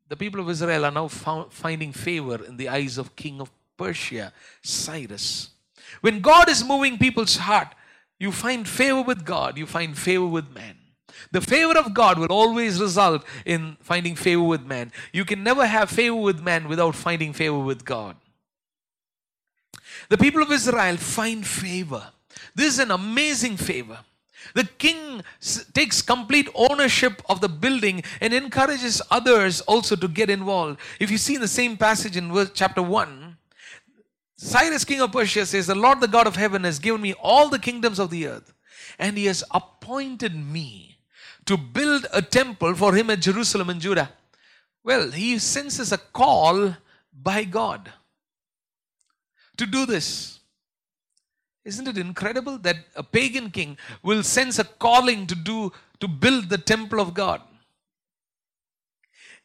[0.09, 3.53] The people of Israel are now found, finding favor in the eyes of king of
[3.77, 5.51] Persia, Cyrus.
[6.01, 7.69] When God is moving people's heart,
[8.21, 10.77] you find favor with God, you find favor with man.
[11.33, 14.93] The favor of God will always result in finding favor with man.
[15.13, 18.17] You can never have favor with man without finding favor with God.
[20.09, 22.07] The people of Israel find favor.
[22.55, 23.99] This is an amazing favor.
[24.55, 25.23] The king
[25.73, 30.81] takes complete ownership of the building and encourages others also to get involved.
[30.99, 33.20] If you see in the same passage in verse chapter 1,
[34.43, 37.51] Cyrus, king of Persia, says, The Lord, the God of heaven, has given me all
[37.51, 38.55] the kingdoms of the earth,
[38.99, 40.97] and he has appointed me
[41.45, 44.11] to build a temple for him at Jerusalem and Judah.
[44.83, 46.75] Well, he senses a call
[47.13, 47.93] by God
[49.59, 50.41] to do this.
[51.67, 56.49] Isn't it incredible that a pagan king will sense a calling to do to build
[56.49, 57.43] the temple of God?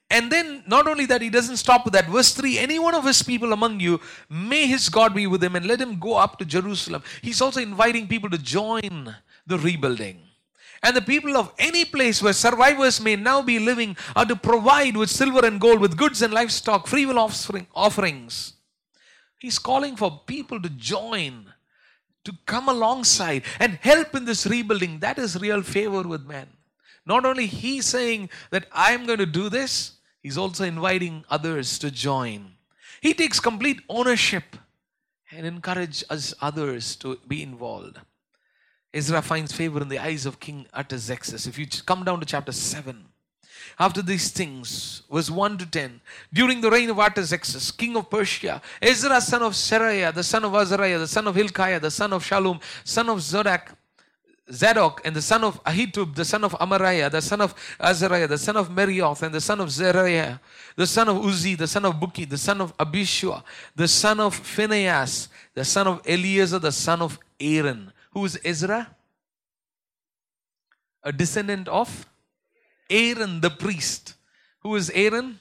[0.10, 2.08] And then, not only that, he doesn't stop with that.
[2.08, 5.56] Verse 3 Any one of his people among you, may his God be with him
[5.56, 7.04] and let him go up to Jerusalem.
[7.22, 9.16] He's also inviting people to join
[9.48, 10.22] the rebuilding.
[10.84, 14.96] And the people of any place where survivors may now be living are to provide
[14.96, 18.54] with silver and gold, with goods and livestock, free will offering, offerings.
[19.40, 21.52] He's calling for people to join,
[22.24, 25.00] to come alongside and help in this rebuilding.
[25.00, 26.48] That is real favor with man.
[27.06, 31.92] Not only he saying that I'm going to do this, He's also inviting others to
[31.92, 32.54] join.
[33.00, 34.58] He takes complete ownership
[35.32, 38.00] and encourages others to be involved.
[38.92, 41.46] Ezra finds favor in the eyes of King Artaxerxes.
[41.46, 43.06] If you come down to chapter 7,
[43.78, 46.02] after these things, verse 1 to 10,
[46.34, 50.56] during the reign of Artaxerxes, king of Persia, Ezra, son of Seraiah, the son of
[50.56, 53.74] Azariah, the son of Hilkiah, the son of Shallum, son of Zadok,
[54.52, 58.38] Zadok and the son of Ahitub, the son of Amariah, the son of Azariah, the
[58.38, 60.40] son of Meraioth, and the son of Zeriah,
[60.76, 63.44] the son of Uzzi, the son of Bukki, the son of Abishua,
[63.76, 67.92] the son of Phinehas, the son of Eleazar, the son of Aaron.
[68.12, 68.88] Who is Ezra?
[71.04, 72.06] A descendant of
[72.90, 74.14] Aaron the priest.
[74.60, 75.40] Who is Aaron?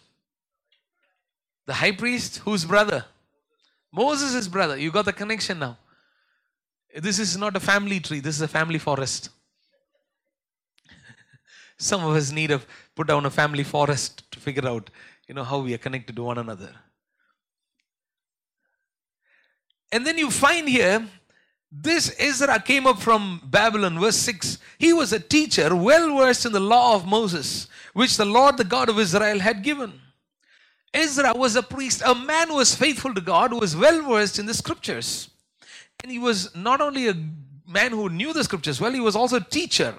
[1.66, 2.38] The high priest.
[2.38, 3.04] Whose brother?
[3.92, 4.76] Moses' brother.
[4.76, 5.78] You got the connection now.
[6.94, 9.30] This is not a family tree, this is a family forest.
[11.78, 12.60] Some of us need to
[12.94, 14.90] put down a family forest to figure out,
[15.26, 16.72] you know, how we are connected to one another.
[19.90, 21.06] And then you find here,
[21.70, 24.58] this Ezra came up from Babylon, verse 6.
[24.78, 28.64] He was a teacher, well versed in the law of Moses, which the Lord, the
[28.64, 30.00] God of Israel, had given.
[30.92, 34.38] Ezra was a priest, a man who was faithful to God, who was well versed
[34.38, 35.30] in the scriptures.
[36.02, 37.14] And he was not only a
[37.66, 39.94] man who knew the scriptures well, he was also a teacher.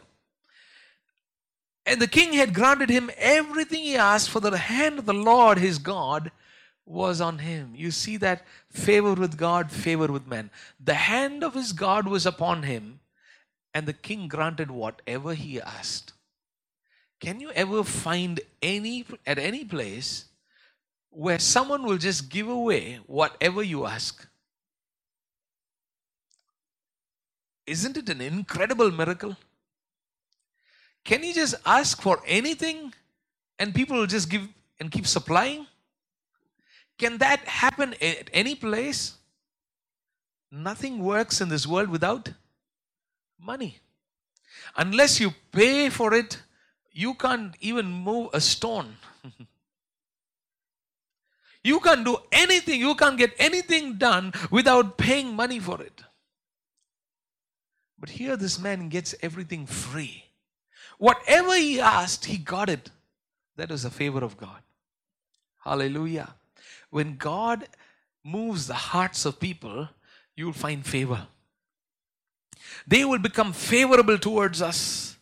[1.86, 5.60] And the king had granted him everything he asked, for the hand of the Lord
[5.60, 6.32] his God
[6.86, 7.74] was on him.
[7.76, 10.50] You see that favor with God, favor with men.
[10.84, 13.00] The hand of his God was upon him,
[13.74, 16.14] and the king granted whatever he asked.
[17.20, 20.26] Can you ever find any at any place
[21.10, 24.28] where someone will just give away whatever you ask?
[27.68, 29.36] Isn't it an incredible miracle?
[31.04, 32.94] Can you just ask for anything
[33.60, 34.48] and people will just give
[34.80, 35.68] and keep supplying?
[36.98, 39.14] Can that happen at any place?
[40.52, 42.30] Nothing works in this world without
[43.40, 43.80] money.
[44.78, 46.42] Unless you pay for it,
[46.92, 48.96] you can't even move a stone.
[51.64, 56.02] you can't do anything, you can't get anything done without paying money for it.
[58.00, 60.26] But here, this man gets everything free.
[60.98, 62.90] Whatever he asked, he got it.
[63.58, 64.62] That was a favor of God.
[65.64, 66.36] Hallelujah.
[66.90, 67.68] When God
[68.24, 69.90] moves the hearts of people,
[70.36, 71.28] you will find favor.
[72.88, 75.18] They will become favorable towards us.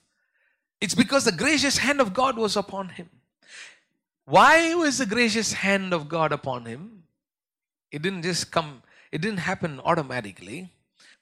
[0.82, 3.10] It's because the gracious hand of God was upon him.
[4.26, 7.04] Why was the gracious hand of God upon him?
[7.92, 8.82] It didn't just come,
[9.12, 10.70] it didn't happen automatically.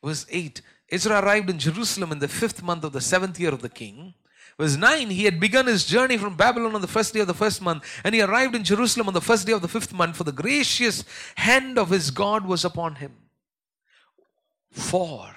[0.04, 0.62] Verse 8
[0.92, 4.14] Ezra arrived in Jerusalem in the fifth month of the seventh year of the king.
[4.60, 7.34] Verse 9 He had begun his journey from Babylon on the first day of the
[7.34, 10.18] first month, and he arrived in Jerusalem on the first day of the fifth month,
[10.18, 11.04] for the gracious
[11.36, 13.14] hand of his God was upon him.
[14.70, 15.36] For,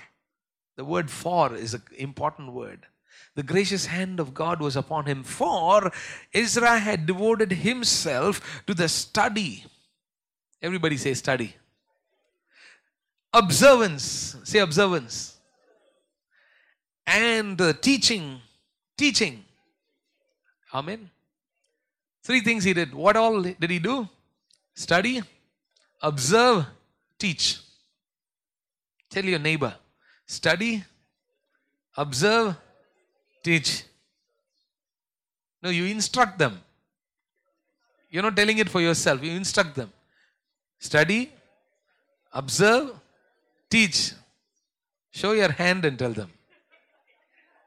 [0.76, 2.86] the word for is an important word.
[3.36, 5.90] The gracious hand of God was upon him, for
[6.32, 9.64] Ezra had devoted himself to the study.
[10.62, 11.56] Everybody say study.
[13.32, 14.36] Observance.
[14.44, 15.33] Say observance.
[17.06, 18.40] And teaching
[18.96, 19.44] teaching.
[20.72, 21.10] Amen.
[22.22, 22.94] Three things he did.
[22.94, 24.08] What all did he do?
[24.74, 25.22] Study,
[26.02, 26.66] observe,
[27.18, 27.58] teach.
[29.10, 29.74] Tell your neighbor
[30.26, 30.84] study,
[31.96, 32.56] observe,
[33.42, 33.84] teach.
[35.62, 36.60] No, you instruct them.
[38.10, 39.92] You're not telling it for yourself, you instruct them.
[40.78, 41.32] Study,
[42.32, 42.90] observe,
[43.68, 44.12] teach.
[45.10, 46.30] Show your hand and tell them.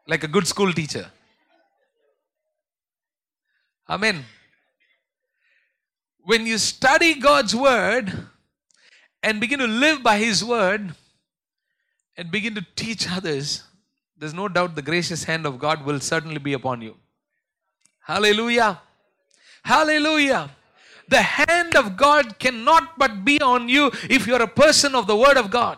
[0.08, 1.12] Like a good school teacher.
[3.89, 4.24] Amen.
[6.24, 8.12] When you study God's word
[9.24, 10.93] and begin to live by His word
[12.18, 13.64] and begin to teach others,
[14.18, 16.95] there's no doubt the gracious hand of God will certainly be upon you.
[17.99, 18.82] Hallelujah.
[19.64, 20.49] Hallelujah.
[21.10, 25.16] The hand of God cannot but be on you if you're a person of the
[25.16, 25.78] Word of God.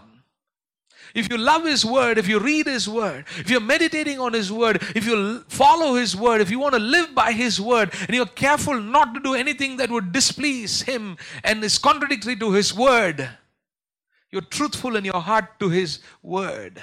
[1.19, 4.51] If you love His Word, if you read His Word, if you're meditating on His
[4.51, 8.15] Word, if you follow His Word, if you want to live by His Word, and
[8.15, 12.73] you're careful not to do anything that would displease Him and is contradictory to His
[12.73, 13.29] Word,
[14.31, 16.81] you're truthful in your heart to His Word,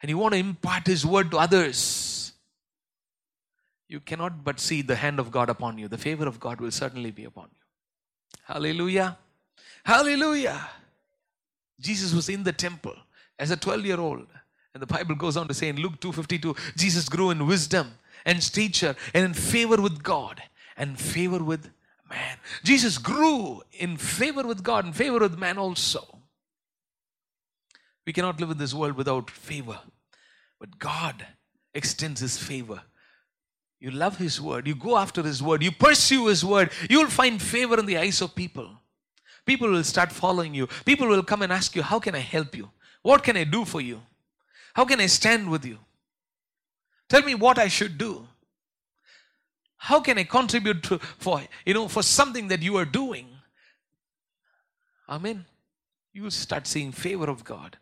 [0.00, 2.32] and you want to impart His Word to others,
[3.88, 5.88] you cannot but see the hand of God upon you.
[5.88, 7.60] The favor of God will certainly be upon you.
[8.44, 9.18] Hallelujah.
[9.84, 10.68] Hallelujah.
[11.80, 12.94] Jesus was in the temple
[13.40, 14.26] as a 12 year old.
[14.74, 18.40] And the Bible goes on to say in Luke 2:52, Jesus grew in wisdom and
[18.40, 20.40] stature and in favor with God
[20.76, 21.70] and favor with
[22.08, 22.36] man.
[22.62, 26.18] Jesus grew in favor with God and favor with man also.
[28.06, 29.80] We cannot live in this world without favor.
[30.60, 31.26] But God
[31.74, 32.82] extends his favor.
[33.80, 37.08] You love his word, you go after his word, you pursue his word, you will
[37.08, 38.68] find favor in the eyes of people.
[39.46, 40.66] People will start following you.
[40.84, 42.68] People will come and ask you, How can I help you?
[43.02, 44.00] What can I do for you?
[44.74, 45.78] How can I stand with you?
[47.08, 48.26] Tell me what I should do.
[49.76, 53.28] How can I contribute to, for you know for something that you are doing?
[55.08, 55.46] Amen.
[56.12, 57.78] You will start seeing favor of God.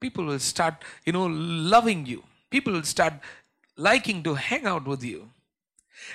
[0.00, 2.24] People will start, you know, loving you.
[2.50, 3.14] People will start
[3.76, 5.30] liking to hang out with you.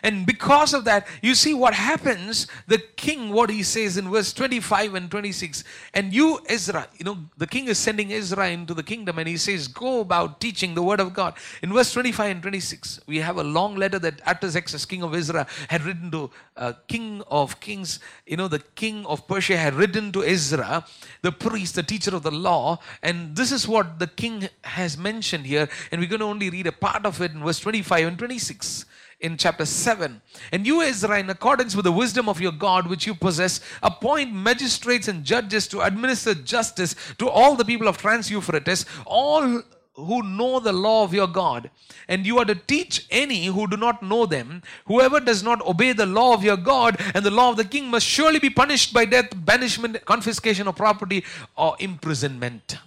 [0.04, 2.48] And because of that, you see what happens.
[2.68, 5.64] The king, what he says in verse 25 and 26,
[5.94, 9.38] and you, Ezra, you know, the king is sending Ezra into the kingdom, and he
[9.38, 11.36] says, Go about teaching the word of God.
[11.62, 15.46] In verse 25 and 26, we have a long letter that Artaxerxes, king of Israel,
[15.68, 20.12] had written to uh, king of kings, you know, the king of Persia had written
[20.14, 20.86] to Ezra,
[21.22, 25.46] the priest, the teacher of the law, and this is what the king has mentioned
[25.46, 28.18] here, and we're going to only read a part of it in verse 25 and
[28.18, 28.86] 26
[29.22, 30.22] in chapter 7.
[30.52, 34.34] And you, Ezra, in accordance with the wisdom of your God which you possess, appoint
[34.34, 39.64] magistrates and judges to administer justice to all the people of Trans Euphrates, all
[39.94, 41.70] who know the law of your God.
[42.08, 44.64] And you are to teach any who do not know them.
[44.86, 47.90] Whoever does not obey the law of your God and the law of the king
[47.90, 51.24] must surely be punished by death, banishment, confiscation of property,
[51.56, 52.78] or imprisonment.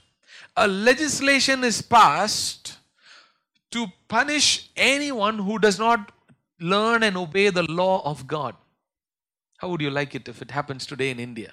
[0.56, 2.78] A legislation is passed
[3.70, 6.12] to punish anyone who does not
[6.72, 8.54] learn and obey the law of God.
[9.58, 11.52] How would you like it if it happens today in India?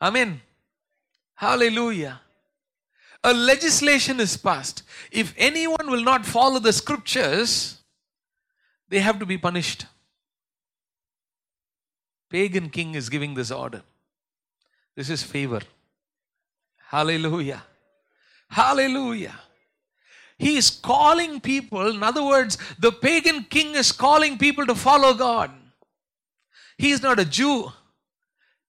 [0.00, 0.40] Amen.
[1.34, 2.20] Hallelujah.
[3.24, 4.82] A legislation is passed.
[5.10, 7.78] If anyone will not follow the scriptures,
[8.88, 9.86] they have to be punished.
[12.30, 13.82] Pagan king is giving this order.
[14.94, 15.60] This is favor.
[16.88, 17.62] Hallelujah.
[18.48, 19.38] Hallelujah.
[20.38, 25.14] He is calling people, in other words, the pagan king is calling people to follow
[25.14, 25.50] God.
[26.76, 27.72] He is not a Jew.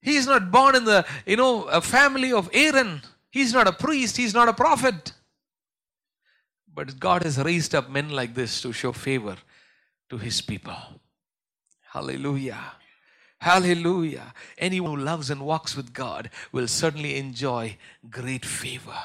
[0.02, 3.02] He is not born in the, you know, a family of Aaron.
[3.30, 4.18] He's not a priest.
[4.18, 5.14] He's not a prophet.
[6.74, 9.38] But God has raised up men like this to show favor
[10.10, 10.78] to his people.
[11.92, 12.74] Hallelujah.
[13.42, 14.34] Hallelujah.
[14.58, 17.78] Anyone who loves and walks with God will certainly enjoy
[18.10, 18.98] great favor.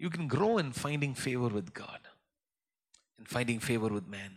[0.00, 2.00] You can grow in finding favor with God
[3.18, 4.36] and finding favor with man.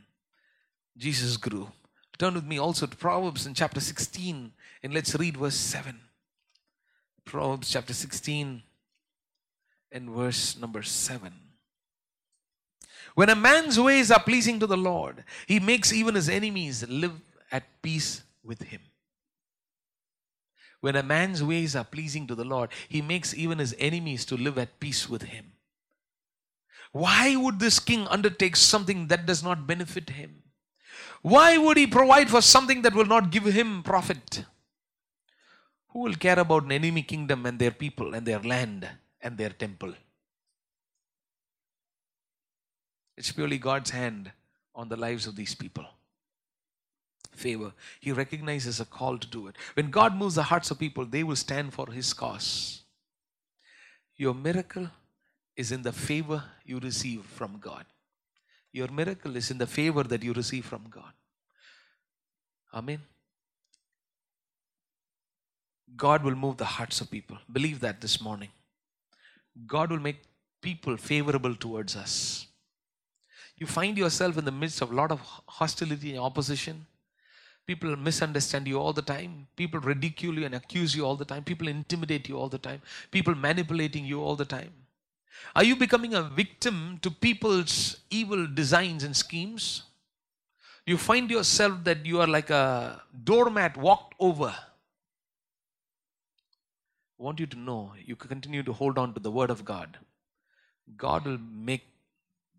[0.98, 1.72] Jesus grew.
[2.18, 4.52] Turn with me also to Proverbs in chapter 16
[4.84, 5.98] and let's read verse 7.
[7.24, 8.62] Proverbs chapter 16
[9.94, 11.32] and verse number 7.
[13.16, 17.22] When a man's ways are pleasing to the Lord, he makes even his enemies live
[17.54, 18.82] at peace with him.
[20.82, 24.36] When a man's ways are pleasing to the Lord, he makes even his enemies to
[24.36, 25.53] live at peace with him.
[26.94, 30.44] Why would this king undertake something that does not benefit him?
[31.24, 34.46] Why would he provide for something that will not give him profit?
[35.90, 38.88] Who will care about an enemy kingdom and their people and their land
[39.22, 39.94] and their temple?
[43.18, 44.32] It's purely God's hand
[44.76, 45.86] on the lives of these people.
[47.32, 47.74] Favor.
[48.02, 49.56] He recognizes a call to do it.
[49.74, 52.82] When God moves the hearts of people, they will stand for His cause.
[54.16, 54.90] Your miracle
[55.56, 57.86] is in the favor you receive from God.
[58.72, 61.14] Your miracle is in the favor that you receive from God.
[62.74, 63.02] Amen.
[65.96, 67.38] God will move the hearts of people.
[67.52, 68.50] Believe that this morning.
[69.68, 70.18] God will make
[70.62, 72.48] people favorable towards us.
[73.58, 76.88] You find yourself in the midst of a lot of hostility and opposition.
[77.68, 79.48] People misunderstand you all the time.
[79.56, 81.44] People ridicule you and accuse you all the time.
[81.44, 82.82] People intimidate you all the time.
[83.12, 84.72] People manipulating you all the time.
[85.56, 89.84] Are you becoming a victim to people's evil designs and schemes?
[90.86, 94.54] You find yourself that you are like a doormat walked over.
[97.20, 99.98] I want you to know you continue to hold on to the word of God.
[100.98, 101.88] God will make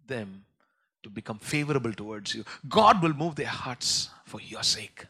[0.07, 0.45] them
[1.03, 2.45] to become favorable towards you.
[2.69, 5.07] God will move their hearts for your sake.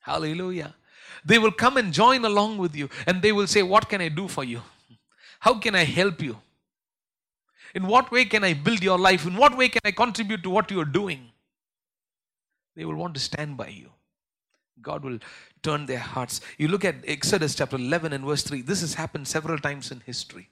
[0.00, 0.74] Hallelujah.
[1.24, 4.08] They will come and join along with you and they will say, What can I
[4.08, 4.62] do for you?
[5.38, 6.38] How can I help you?
[7.74, 9.26] In what way can I build your life?
[9.26, 11.30] In what way can I contribute to what you are doing?
[12.76, 13.90] They will want to stand by you.
[14.80, 15.18] God will
[15.62, 16.40] turn their hearts.
[16.58, 18.62] You look at Exodus chapter 11 and verse 3.
[18.62, 20.48] This has happened several times in history.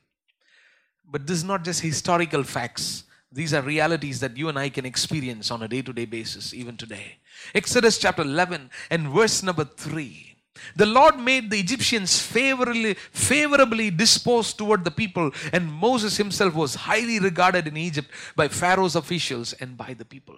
[1.11, 3.05] But this is not just historical facts.
[3.33, 6.55] These are realities that you and I can experience on a day to day basis,
[6.55, 7.19] even today.
[7.55, 10.30] Exodus chapter 11 and verse number 3.
[10.77, 16.75] The Lord made the Egyptians favorably, favorably disposed toward the people, and Moses himself was
[16.75, 20.37] highly regarded in Egypt by Pharaoh's officials and by the people.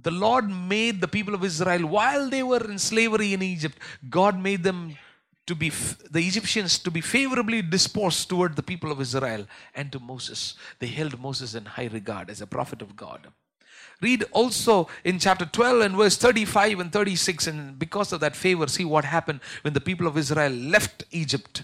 [0.00, 3.78] The Lord made the people of Israel, while they were in slavery in Egypt,
[4.08, 4.96] God made them
[5.46, 10.00] to be, the Egyptians to be favorably disposed toward the people of Israel and to
[10.00, 10.54] Moses.
[10.78, 13.28] They held Moses in high regard as a prophet of God.
[14.02, 17.46] Read also in chapter 12 and verse 35 and 36.
[17.46, 21.62] And because of that favor, see what happened when the people of Israel left Egypt.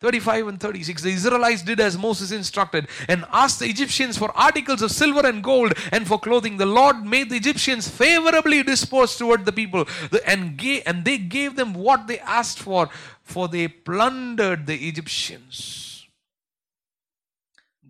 [0.00, 4.80] 35 and 36 the israelites did as moses instructed and asked the egyptians for articles
[4.80, 9.44] of silver and gold and for clothing the lord made the egyptians favorably disposed toward
[9.44, 9.84] the people
[10.24, 12.88] and, gave, and they gave them what they asked for
[13.22, 16.06] for they plundered the egyptians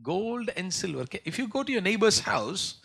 [0.03, 2.77] gold and silver if you go to your neighbor's house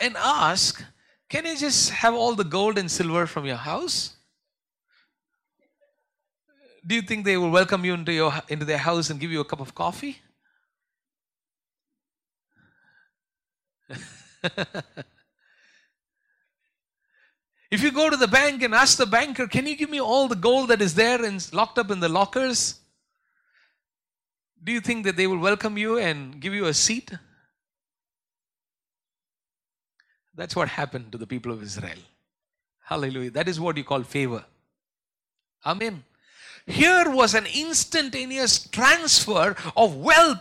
[0.00, 0.82] and ask,
[1.28, 4.16] Can I just have all the gold and silver from your house?
[6.86, 9.40] Do you think they will welcome you into, your, into their house and give you
[9.40, 10.18] a cup of coffee?
[17.70, 20.26] if you go to the bank and ask the banker, Can you give me all
[20.26, 22.76] the gold that is there and locked up in the lockers?
[24.62, 27.10] Do you think that they will welcome you and give you a seat?
[30.40, 31.98] That's what happened to the people of Israel.
[32.82, 33.30] Hallelujah.
[33.30, 34.42] That is what you call favor.
[35.66, 36.02] Amen.
[36.66, 40.40] Here was an instantaneous transfer of wealth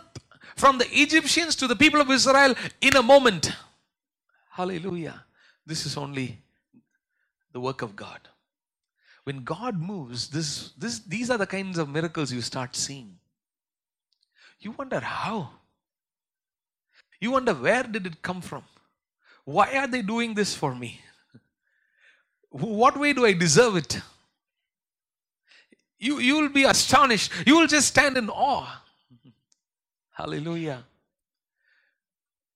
[0.55, 3.51] from the Egyptians to the people of Israel in a moment.
[4.51, 5.25] Hallelujah.
[5.65, 6.37] This is only
[7.51, 8.21] the work of God.
[9.25, 13.17] When God moves, this, this, these are the kinds of miracles you start seeing.
[14.61, 15.49] You wonder how.
[17.19, 18.63] You wonder where did it come from?
[19.49, 21.01] Why are they doing this for me?
[22.51, 23.99] What way do I deserve it?
[25.97, 27.31] You, you will be astonished.
[27.47, 28.83] You will just stand in awe.
[30.11, 30.83] Hallelujah.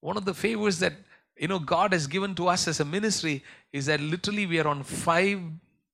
[0.01, 0.93] One of the favors that
[1.35, 4.67] you know God has given to us as a ministry is that literally we are
[4.67, 5.41] on five,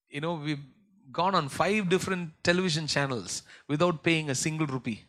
[0.10, 0.60] you know, we've
[1.14, 5.06] gone on five different television channels without paying a single rupee.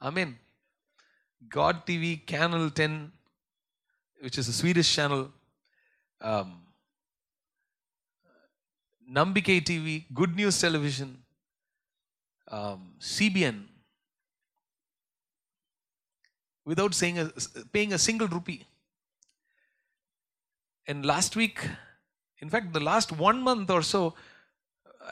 [0.00, 0.38] Amen.
[1.46, 3.12] God TV, Channel 10,
[4.20, 5.30] which is a Swedish channel,
[6.20, 6.60] um,
[9.10, 11.16] Nambikkai TV, Good News Television,
[12.48, 13.64] um, CBN,
[16.64, 17.30] without saying a,
[17.72, 18.66] paying a single rupee.
[20.86, 21.60] And last week,
[22.40, 24.14] in fact, the last one month or so,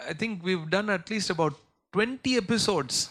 [0.09, 1.55] I think we've done at least about
[1.93, 3.11] 20 episodes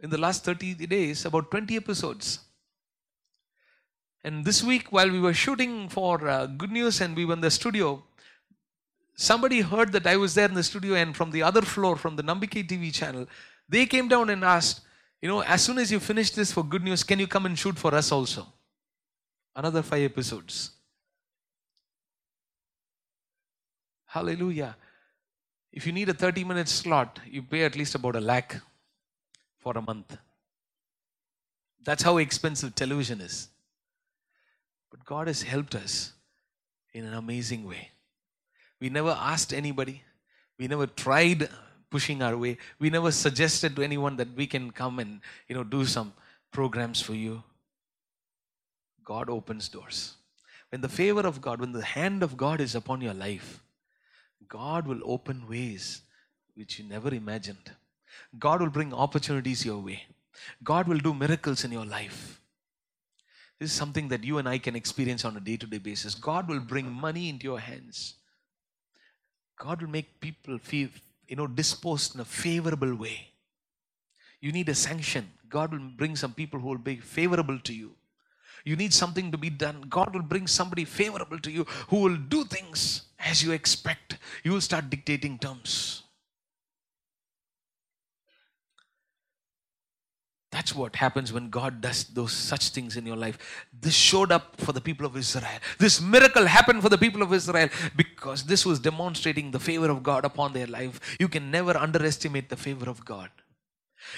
[0.00, 2.40] in the last 30 days, about 20 episodes.
[4.24, 7.40] And this week, while we were shooting for uh, Good News and we were in
[7.40, 8.02] the studio,
[9.14, 12.16] somebody heard that I was there in the studio, and from the other floor, from
[12.16, 13.26] the Nambikkai TV channel,
[13.68, 14.82] they came down and asked,
[15.20, 17.58] You know, as soon as you finish this for Good News, can you come and
[17.58, 18.46] shoot for us also?
[19.54, 20.70] Another five episodes.
[24.06, 24.76] Hallelujah.
[25.72, 28.56] If you need a 30 minute slot, you pay at least about a lakh
[29.58, 30.16] for a month.
[31.84, 33.48] That's how expensive television is.
[34.90, 36.12] But God has helped us
[36.92, 37.90] in an amazing way.
[38.80, 40.02] We never asked anybody,
[40.58, 41.48] we never tried
[41.90, 45.64] pushing our way, we never suggested to anyone that we can come and you know
[45.64, 46.12] do some
[46.52, 47.42] programs for you.
[49.04, 50.14] God opens doors.
[50.70, 53.62] When the favor of God, when the hand of God is upon your life,
[54.46, 56.02] God will open ways
[56.54, 57.72] which you never imagined.
[58.38, 60.04] God will bring opportunities your way.
[60.62, 62.40] God will do miracles in your life.
[63.58, 66.14] This is something that you and I can experience on a day to day basis.
[66.14, 68.14] God will bring money into your hands.
[69.58, 70.88] God will make people feel,
[71.26, 73.28] you know, disposed in a favorable way.
[74.40, 75.28] You need a sanction.
[75.48, 77.92] God will bring some people who will be favorable to you.
[78.64, 79.86] You need something to be done.
[79.88, 84.18] God will bring somebody favorable to you who will do things as you expect.
[84.44, 86.04] You will start dictating terms.
[90.58, 93.38] That's what happens when God does those such things in your life.
[93.80, 95.60] This showed up for the people of Israel.
[95.78, 100.02] This miracle happened for the people of Israel because this was demonstrating the favor of
[100.02, 101.16] God upon their life.
[101.20, 103.30] You can never underestimate the favor of God.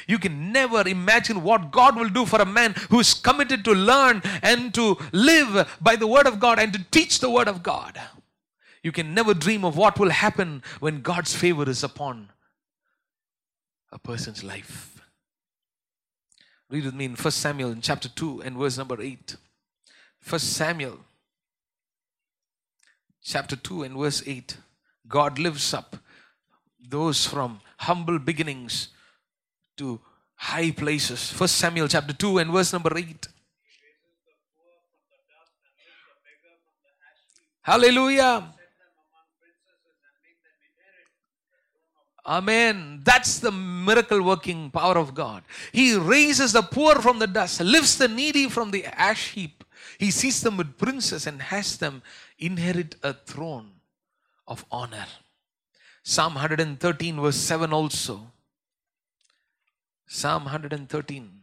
[0.06, 3.72] You can never imagine what God will do for a man who is committed to
[3.72, 7.62] learn and to live by the word of God and to teach the word of
[7.62, 8.00] God.
[8.82, 12.30] You can never dream of what will happen when God's favor is upon
[13.92, 14.99] a person's life.
[16.70, 19.36] Read with me in 1 Samuel in chapter 2 and verse number 8.
[20.28, 20.98] 1 Samuel
[23.22, 24.56] chapter 2 and verse 8.
[25.08, 25.96] God lifts up
[26.88, 28.88] those from humble beginnings
[29.78, 30.00] to
[30.36, 31.32] high places.
[31.32, 33.26] 1 Samuel chapter 2 and verse number 8.
[37.62, 38.54] Hallelujah.
[42.26, 43.00] Amen.
[43.02, 45.42] That's the miracle working power of God.
[45.72, 49.64] He raises the poor from the dust, lifts the needy from the ash heap.
[49.98, 52.02] He sees them with princes and has them
[52.38, 53.70] inherit a throne
[54.46, 55.06] of honor.
[56.02, 58.30] Psalm 113, verse 7 also.
[60.06, 61.39] Psalm 113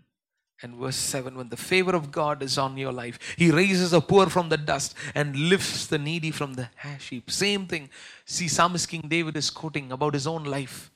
[0.62, 4.02] and verse 7 when the favor of God is on your life, He raises the
[4.02, 7.30] poor from the dust and lifts the needy from the ash heap.
[7.30, 7.90] Same thing.
[8.26, 10.92] See, Psalmist King David is quoting about his own life.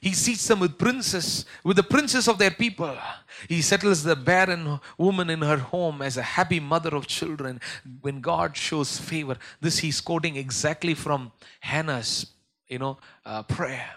[0.00, 2.96] He seats them with princes, with the princes of their people.
[3.48, 7.60] He settles the barren woman in her home as a happy mother of children.
[8.00, 12.26] When God shows favor, this he's quoting exactly from Hannah's,
[12.68, 13.90] you know, uh, prayer.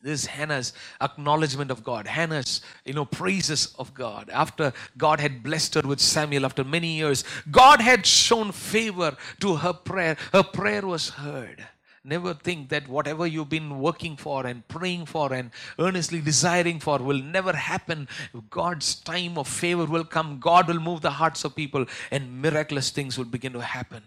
[0.00, 2.06] This is Hannah's acknowledgement of God.
[2.06, 4.30] Hannah's, you know, praises of God.
[4.32, 9.56] After God had blessed her with Samuel after many years, God had shown favor to
[9.56, 10.16] her prayer.
[10.32, 11.66] Her prayer was heard.
[12.04, 16.98] Never think that whatever you've been working for and praying for and earnestly desiring for
[16.98, 18.08] will never happen.
[18.50, 20.38] God's time of favor will come.
[20.38, 24.02] God will move the hearts of people and miraculous things will begin to happen.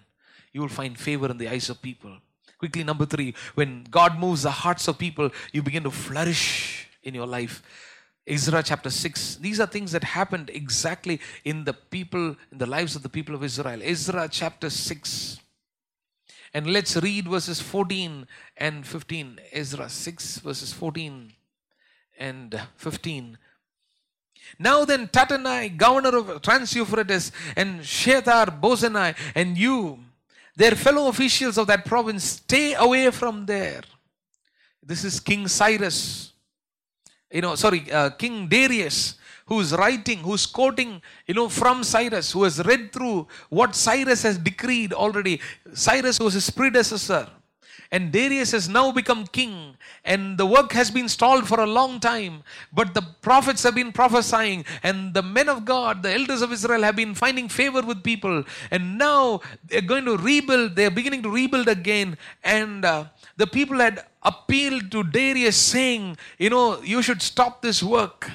[0.53, 2.17] You will find favor in the eyes of people.
[2.61, 7.15] Quickly, number three, when God moves the hearts of people, you begin to flourish in
[7.15, 7.63] your life.
[8.27, 9.37] Ezra chapter 6.
[9.37, 13.33] These are things that happened exactly in the people, in the lives of the people
[13.33, 13.79] of Israel.
[13.81, 15.39] Ezra chapter 6.
[16.53, 19.39] And let's read verses 14 and 15.
[19.53, 21.33] Ezra 6, verses 14
[22.19, 23.39] and 15.
[24.59, 29.97] Now then, Tattenai, governor of Trans Euphrates, and Shethar Bozenai, and you,
[30.55, 33.81] their fellow officials of that province stay away from there.
[34.83, 36.33] This is King Cyrus,
[37.31, 42.43] you know, sorry, uh, King Darius, who's writing, who's quoting, you know, from Cyrus, who
[42.43, 45.39] has read through what Cyrus has decreed already.
[45.73, 47.27] Cyrus was his predecessor.
[47.91, 49.75] And Darius has now become king,
[50.05, 52.43] and the work has been stalled for a long time.
[52.71, 56.83] But the prophets have been prophesying, and the men of God, the elders of Israel,
[56.83, 58.45] have been finding favor with people.
[58.71, 62.17] And now they're going to rebuild, they're beginning to rebuild again.
[62.45, 67.83] And uh, the people had appealed to Darius, saying, You know, you should stop this
[67.83, 68.31] work.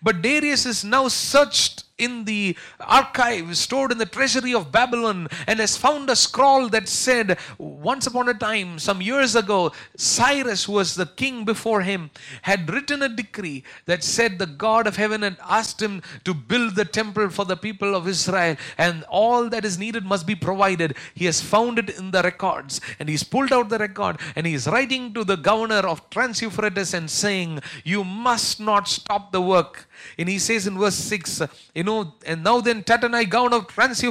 [0.00, 5.60] But Darius is now searched in the archives stored in the treasury of Babylon and
[5.60, 10.72] has found a scroll that said, once upon a time, some years ago, Cyrus, who
[10.72, 12.10] was the king before him,
[12.42, 16.74] had written a decree that said the God of heaven had asked him to build
[16.74, 20.96] the temple for the people of Israel, and all that is needed must be provided.
[21.14, 24.66] He has found it in the records, and he's pulled out the record, and he's
[24.66, 29.88] writing to the governor of Trans Euphrates and saying, You must not stop the work.
[30.18, 31.42] And he says in verse 6,
[31.74, 34.02] You know, and now then, Tattenai, governor of Trans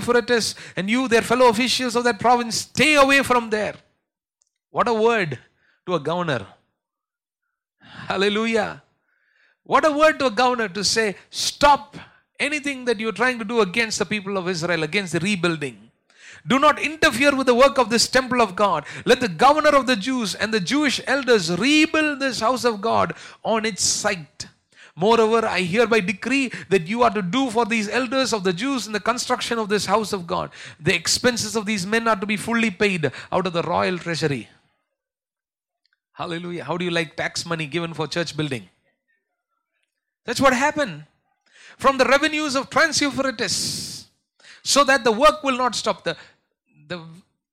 [0.75, 3.75] and you, their fellow officials of that province, stay away from there.
[4.71, 5.39] What a word
[5.85, 6.45] to a governor.
[7.79, 8.83] Hallelujah.
[9.63, 11.97] What a word to a governor to say, Stop
[12.39, 15.89] anything that you're trying to do against the people of Israel, against the rebuilding.
[16.47, 18.85] Do not interfere with the work of this temple of God.
[19.05, 23.13] Let the governor of the Jews and the Jewish elders rebuild this house of God
[23.43, 24.47] on its site.
[24.99, 28.85] Moreover, I hereby decree that you are to do for these elders of the Jews
[28.85, 30.51] in the construction of this house of God.
[30.77, 34.49] The expenses of these men are to be fully paid out of the royal treasury.
[36.11, 36.65] Hallelujah.
[36.65, 38.67] How do you like tax money given for church building?
[40.25, 41.05] That's what happened.
[41.77, 43.01] From the revenues of Trans
[44.61, 46.03] so that the work will not stop.
[46.03, 46.17] The,
[46.89, 47.05] the,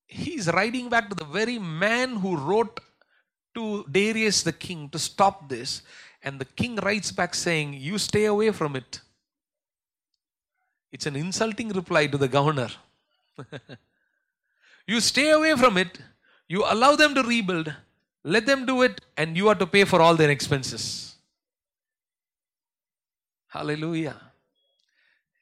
[0.09, 2.80] he's writing back to the very man who wrote
[3.55, 5.82] to Darius the king to stop this.
[6.26, 9.01] And the king writes back saying, You stay away from it.
[10.91, 12.70] It's an insulting reply to the governor.
[14.88, 15.97] you stay away from it,
[16.47, 17.74] you allow them to rebuild,
[18.24, 21.16] let them do it, and you are to pay for all their expenses.
[23.47, 24.20] Hallelujah.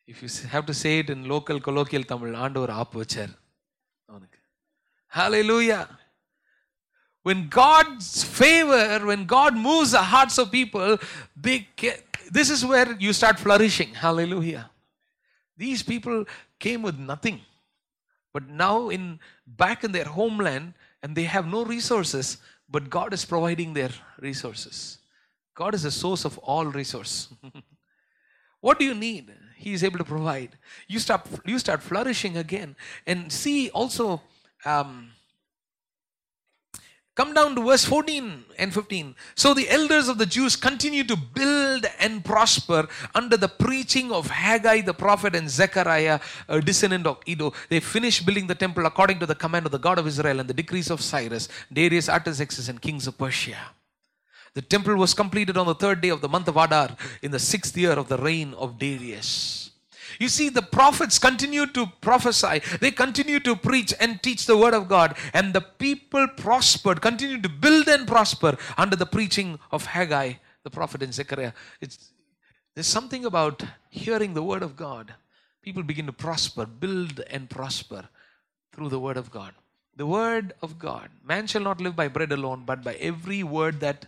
[0.07, 3.33] If you have to say it in local colloquial Tamil, ஆண்டவர் ஆப்பு வச்சார்
[4.11, 4.37] அவனுக்கு
[5.17, 5.83] Hallelujah.
[7.24, 10.98] When God's favor, when God moves the hearts of people,
[11.34, 13.94] this is where you start flourishing.
[13.94, 14.70] Hallelujah.
[15.56, 16.26] These people
[16.58, 17.40] came with nothing.
[18.34, 22.36] But now in back in their homeland and they have no resources,
[22.68, 24.98] but God is providing their resources.
[25.54, 27.28] God is the source of all resource.
[28.60, 29.32] what do you need?
[29.56, 30.58] He is able to provide.
[30.88, 32.76] You start you start flourishing again.
[33.06, 34.20] And see also
[34.66, 35.12] um,
[37.14, 39.14] Come down to verse 14 and 15.
[39.36, 44.26] So the elders of the Jews continue to build and prosper under the preaching of
[44.26, 47.52] Haggai the prophet and Zechariah, a descendant of Iddo.
[47.68, 50.48] They finished building the temple according to the command of the God of Israel and
[50.48, 53.58] the decrees of Cyrus, Darius, Artaxerxes, and kings of Persia.
[54.54, 57.38] The temple was completed on the third day of the month of Adar in the
[57.38, 59.63] sixth year of the reign of Darius.
[60.18, 64.74] You see, the prophets continue to prophesy, they continue to preach and teach the word
[64.74, 69.86] of God, and the people prospered, continued to build and prosper under the preaching of
[69.86, 71.52] Haggai, the prophet, in Zechariah.
[71.80, 72.10] It's,
[72.74, 75.14] there's something about hearing the word of God.
[75.62, 78.08] People begin to prosper, build and prosper
[78.72, 79.54] through the word of God.
[79.96, 81.08] The word of God.
[81.24, 84.06] Man shall not live by bread alone, but by every word that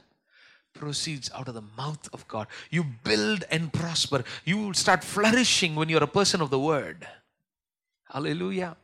[0.79, 2.47] proceeds out of the mouth of God.
[2.71, 4.25] You build and prosper.
[4.45, 7.07] You will start flourishing when you're a person of the word.
[8.09, 8.77] Hallelujah.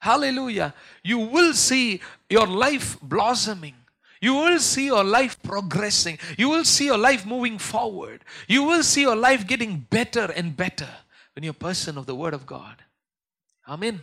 [0.00, 0.74] Hallelujah.
[1.02, 3.74] You will see your life blossoming.
[4.20, 6.18] You will see your life progressing.
[6.36, 8.24] You will see your life moving forward.
[8.48, 10.88] You will see your life getting better and better
[11.34, 12.76] when you're a person of the Word of God.
[13.68, 14.00] Amen.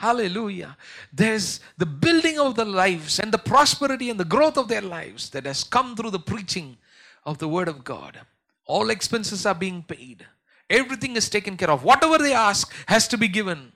[0.00, 0.78] Hallelujah.
[1.12, 5.28] There's the building of the lives and the prosperity and the growth of their lives
[5.28, 6.78] that has come through the preaching
[7.26, 8.18] of the Word of God.
[8.64, 10.24] All expenses are being paid,
[10.70, 11.84] everything is taken care of.
[11.84, 13.72] Whatever they ask has to be given.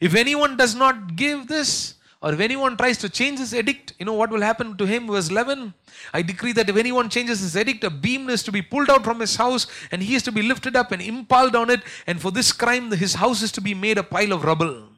[0.00, 4.06] If anyone does not give this, or if anyone tries to change his edict, you
[4.06, 5.08] know what will happen to him?
[5.08, 5.74] Verse 11
[6.14, 9.04] I decree that if anyone changes his edict, a beam is to be pulled out
[9.04, 12.22] from his house, and he is to be lifted up and impaled on it, and
[12.22, 14.93] for this crime, his house is to be made a pile of rubble.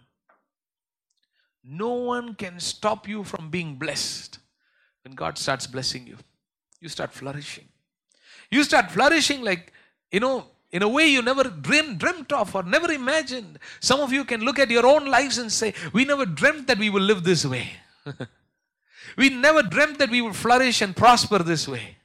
[1.69, 4.39] No one can stop you from being blessed.
[5.03, 6.17] When God starts blessing you,
[6.81, 7.67] you start flourishing.
[8.51, 9.73] You start flourishing like,
[10.12, 13.59] you know, in a way you never dream, dreamt of or never imagined.
[13.81, 16.79] Some of you can look at your own lives and say, We never dreamt that
[16.79, 17.71] we will live this way.
[19.17, 21.97] we never dreamt that we will flourish and prosper this way.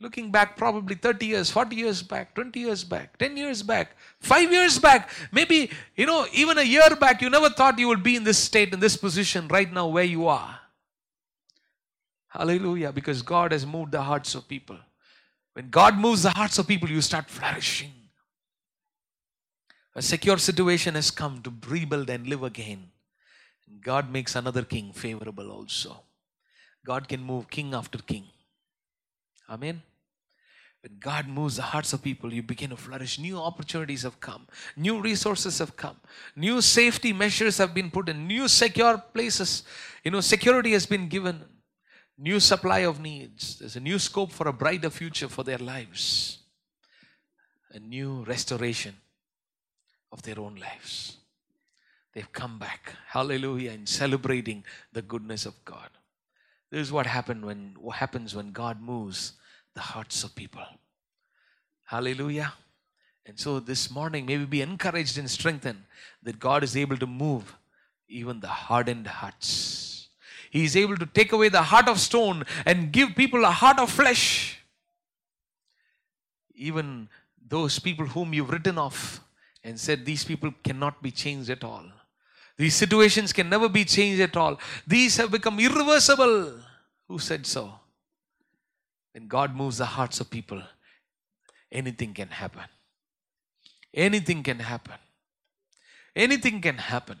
[0.00, 4.52] Looking back, probably 30 years, 40 years back, 20 years back, 10 years back, 5
[4.52, 8.16] years back, maybe, you know, even a year back, you never thought you would be
[8.16, 10.58] in this state, in this position right now where you are.
[12.28, 14.76] Hallelujah, because God has moved the hearts of people.
[15.54, 17.92] When God moves the hearts of people, you start flourishing.
[19.96, 22.90] A secure situation has come to rebuild and live again.
[23.80, 26.02] God makes another king favorable also.
[26.86, 28.24] God can move king after king.
[29.48, 29.82] Amen.
[30.82, 33.18] When God moves the hearts of people, you begin to flourish.
[33.18, 35.96] New opportunities have come, new resources have come,
[36.34, 39.62] new safety measures have been put in, new secure places.
[40.04, 41.44] You know, security has been given,
[42.16, 43.58] new supply of needs.
[43.58, 46.38] There's a new scope for a brighter future for their lives,
[47.72, 48.94] a new restoration
[50.12, 51.18] of their own lives.
[52.14, 55.90] They've come back, hallelujah, in celebrating the goodness of God.
[56.70, 59.34] This is what happened when what happens when God moves
[59.80, 60.66] the hearts of people.
[61.86, 62.52] Hallelujah.
[63.24, 65.84] And so this morning, may we be encouraged and strengthened
[66.22, 67.56] that God is able to move
[68.06, 70.08] even the hardened hearts.
[70.50, 73.78] He is able to take away the heart of stone and give people a heart
[73.78, 74.58] of flesh.
[76.54, 77.08] Even
[77.48, 79.20] those people whom you've written off
[79.64, 81.86] and said these people cannot be changed at all.
[82.58, 84.60] These situations can never be changed at all.
[84.86, 86.52] These have become irreversible.
[87.08, 87.79] Who said so?
[89.12, 90.62] When God moves the hearts of people,
[91.70, 92.64] anything can happen.
[93.92, 94.98] Anything can happen.
[96.14, 97.18] Anything can happen.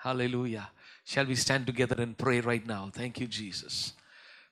[0.00, 0.70] Hallelujah.
[1.04, 2.90] Shall we stand together and pray right now?
[2.92, 3.92] Thank you, Jesus.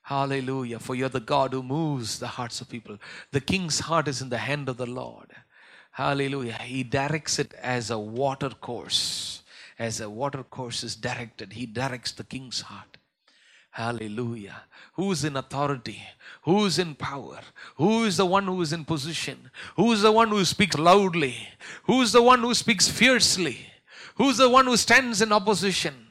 [0.03, 0.79] Hallelujah.
[0.79, 2.97] For you're the God who moves the hearts of people.
[3.31, 5.31] The king's heart is in the hand of the Lord.
[5.91, 6.53] Hallelujah.
[6.53, 9.43] He directs it as a water course.
[9.77, 12.90] As a water course is directed, He directs the king's heart.
[13.71, 14.63] Hallelujah.
[14.93, 16.01] Who is in authority?
[16.43, 17.39] Who is in power?
[17.77, 19.49] Who is the one who is in position?
[19.75, 21.35] Who is the one who speaks loudly?
[21.83, 23.67] Who is the one who speaks fiercely?
[24.15, 26.07] Who is the one who stands in opposition?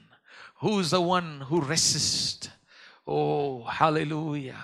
[0.60, 2.48] Who is the one who resists?
[3.06, 4.62] Oh, hallelujah.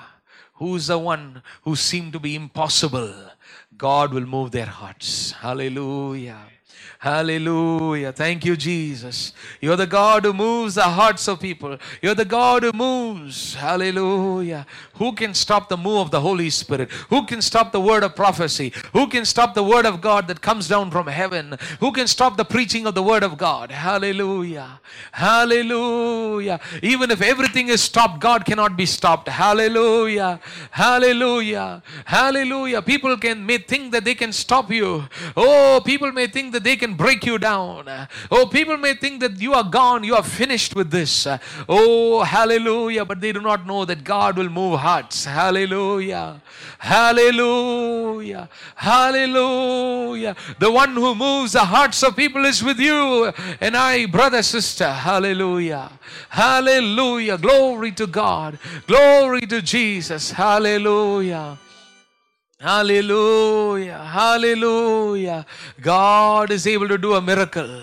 [0.55, 3.15] Who is the one who seemed to be impossible?
[3.77, 5.33] God will move their hearts.
[5.33, 6.39] Hallelujah.
[6.99, 8.13] Hallelujah.
[8.13, 9.33] Thank you, Jesus.
[9.61, 11.79] You're the God who moves the hearts of people.
[12.01, 13.55] You're the God who moves.
[13.55, 14.67] Hallelujah.
[14.95, 16.91] Who can stop the move of the Holy Spirit?
[17.11, 18.73] Who can stop the word of prophecy?
[18.93, 21.59] Who can stop the word of God that comes down from heaven?
[21.81, 23.71] Who can stop the preaching of the word of God?
[23.71, 24.81] Hallelujah.
[25.13, 26.61] Hallelujah.
[26.83, 29.29] Even if everything is stopped, God cannot be stopped.
[29.29, 30.41] Hallelujah.
[30.71, 31.83] Hallelujah.
[32.05, 32.83] Hallelujah.
[32.83, 35.05] People can may think that they can stop you.
[35.37, 37.89] Oh, people may think that they can break you down.
[38.31, 41.27] Oh, people may think that you are gone, you are finished with this.
[41.69, 43.05] Oh, hallelujah.
[43.05, 45.25] But they do not know that God will move hearts.
[45.25, 46.43] Hallelujah.
[46.79, 48.49] Hallelujah.
[48.75, 50.37] Hallelujah.
[50.59, 54.91] The one who moves the hearts of people is with you and I, brother, sister.
[54.91, 55.91] Hallelujah.
[56.29, 57.39] Hallelujah.
[57.39, 58.59] Glory to God.
[58.87, 60.33] Glory to Jesus.
[60.33, 61.59] Hallelujah.
[62.67, 63.99] Hallelujah.
[63.99, 65.47] Hallelujah.
[65.81, 67.81] God is able to do a miracle.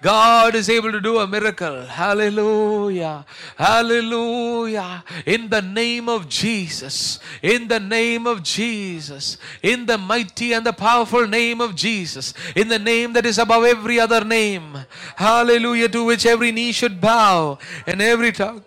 [0.00, 1.84] God is able to do a miracle.
[1.84, 3.26] Hallelujah.
[3.58, 5.04] Hallelujah.
[5.26, 7.18] In the name of Jesus.
[7.42, 9.36] In the name of Jesus.
[9.62, 12.32] In the mighty and the powerful name of Jesus.
[12.56, 14.78] In the name that is above every other name.
[15.16, 15.90] Hallelujah.
[15.90, 18.64] To which every knee should bow and every tongue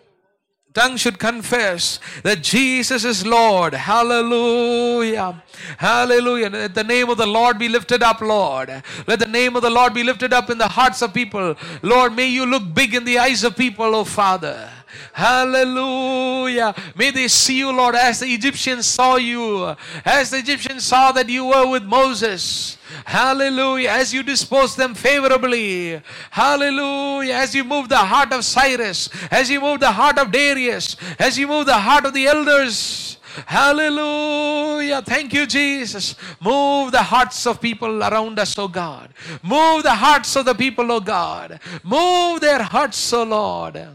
[0.75, 3.73] tongue should confess that Jesus is Lord.
[3.73, 5.41] Hallelujah.
[5.77, 6.49] Hallelujah.
[6.49, 8.83] Let the name of the Lord be lifted up, Lord.
[9.07, 11.55] Let the name of the Lord be lifted up in the hearts of people.
[11.81, 14.69] Lord, may you look big in the eyes of people, oh Father.
[15.13, 16.75] Hallelujah.
[16.95, 21.29] May they see you, Lord, as the Egyptians saw you, as the Egyptians saw that
[21.29, 22.77] you were with Moses.
[23.05, 23.89] Hallelujah.
[23.89, 26.01] As you dispose them favorably.
[26.31, 27.35] Hallelujah.
[27.35, 31.37] As you move the heart of Cyrus, as you move the heart of Darius, as
[31.37, 33.17] you move the heart of the elders.
[33.45, 35.01] Hallelujah.
[35.01, 36.15] Thank you, Jesus.
[36.39, 39.13] Move the hearts of people around us, oh God.
[39.43, 41.59] Move the hearts of the people, oh God.
[41.83, 43.87] Move their hearts, oh Lord.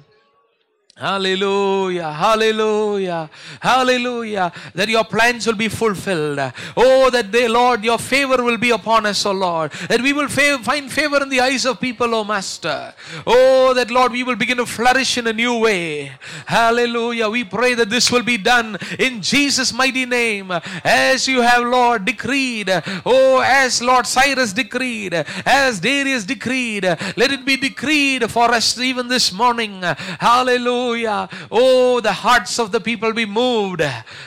[1.00, 4.52] Hallelujah, hallelujah, hallelujah.
[4.74, 6.38] That your plans will be fulfilled.
[6.76, 9.72] Oh, that they, Lord, your favor will be upon us, oh Lord.
[9.88, 12.92] That we will find favor in the eyes of people, oh Master.
[13.26, 16.12] Oh, that Lord, we will begin to flourish in a new way.
[16.44, 17.30] Hallelujah.
[17.30, 20.52] We pray that this will be done in Jesus' mighty name.
[20.84, 22.68] As you have, Lord, decreed.
[23.06, 25.14] Oh, as Lord Cyrus decreed,
[25.46, 29.80] as Darius decreed, let it be decreed for us even this morning.
[29.80, 30.89] Hallelujah.
[31.50, 33.82] Oh, the hearts of the people be moved.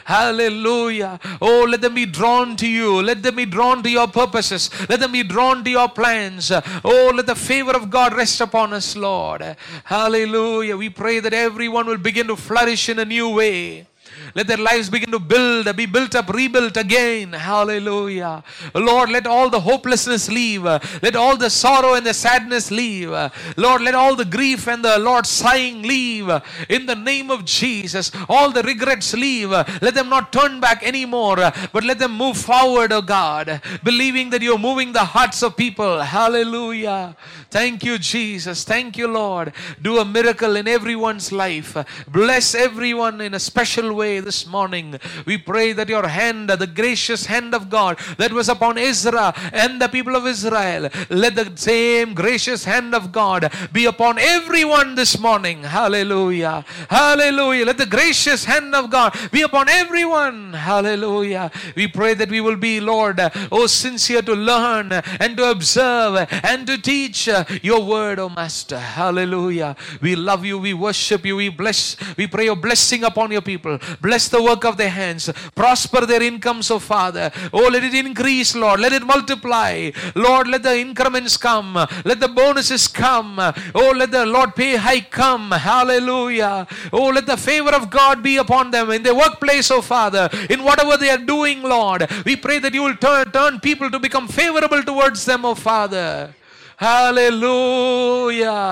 [0.06, 1.20] Hallelujah.
[1.42, 3.02] Oh, let them be drawn to you.
[3.02, 4.70] Let them be drawn to your purposes.
[4.90, 6.52] Let them be drawn to your plans.
[6.52, 9.56] Oh, let the favor of God rest upon us, Lord.
[9.84, 10.78] Hallelujah.
[10.78, 13.88] We pray that everyone will begin to flourish in a new way.
[14.36, 17.34] Let their lives begin to build, be built up, rebuilt again.
[17.34, 18.44] Hallelujah.
[18.74, 20.64] Lord, let all the hopelessness leave.
[20.64, 23.10] Let all the sorrow and the sadness leave.
[23.58, 26.32] Lord, let all the grief and the Lord sighing leave.
[26.70, 29.52] In the name of Jesus, all the regrets leave.
[29.52, 31.38] Let them not turn back anymore,
[31.72, 36.02] but let them move forward, oh God, believing that you're moving the hearts of people.
[36.02, 37.16] Hallelujah.
[37.50, 38.64] Thank you, Jesus.
[38.64, 39.54] Thank you, Lord.
[39.82, 41.78] Do a miracle in everyone's life.
[42.08, 45.00] Bless everyone in a special way this morning.
[45.26, 49.82] We pray that your hand, the gracious hand of God that was upon Israel and
[49.82, 55.20] the people of Israel, let the same gracious hand of God be upon everyone this
[55.20, 55.64] morning.
[55.64, 56.64] Hallelujah.
[56.90, 57.66] Hallelujah.
[57.66, 60.54] Let the gracious hand of God be upon everyone.
[60.54, 61.52] Hallelujah.
[61.76, 63.20] We pray that we will be, Lord,
[63.52, 67.28] oh, sincere to learn and to observe and to teach
[67.62, 68.80] your word, oh Master.
[68.80, 69.76] Hallelujah.
[70.02, 70.58] We love you.
[70.58, 71.36] We worship you.
[71.36, 71.98] We bless.
[72.18, 73.80] We pray your blessing upon your people.
[74.02, 75.30] Bless the work of their hands.
[75.56, 77.32] Prosper their incomes, oh Father.
[77.52, 78.80] Oh, let it increase, Lord.
[78.80, 79.92] Let it multiply.
[80.16, 81.74] Lord, let the increments come.
[82.06, 83.40] Let the bonuses come.
[83.40, 85.52] Oh, let the Lord pay hike come.
[85.52, 86.68] Hallelujah.
[86.92, 90.30] Oh, let the favor of God be upon them in their workplace, oh Father.
[90.50, 92.10] In whatever they are doing, Lord.
[92.26, 96.34] We pray that you will turn, turn people to become favorable towards them, oh Father.
[96.78, 98.64] Hallelujah.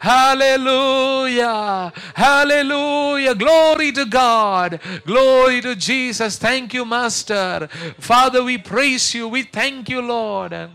[0.00, 1.92] Hallelujah.
[2.14, 3.34] Hallelujah.
[3.34, 4.80] Glory to God.
[5.04, 6.38] Glory to Jesus.
[6.38, 7.68] Thank you, Master.
[7.98, 9.28] Father, we praise you.
[9.28, 10.70] We thank you, Lord.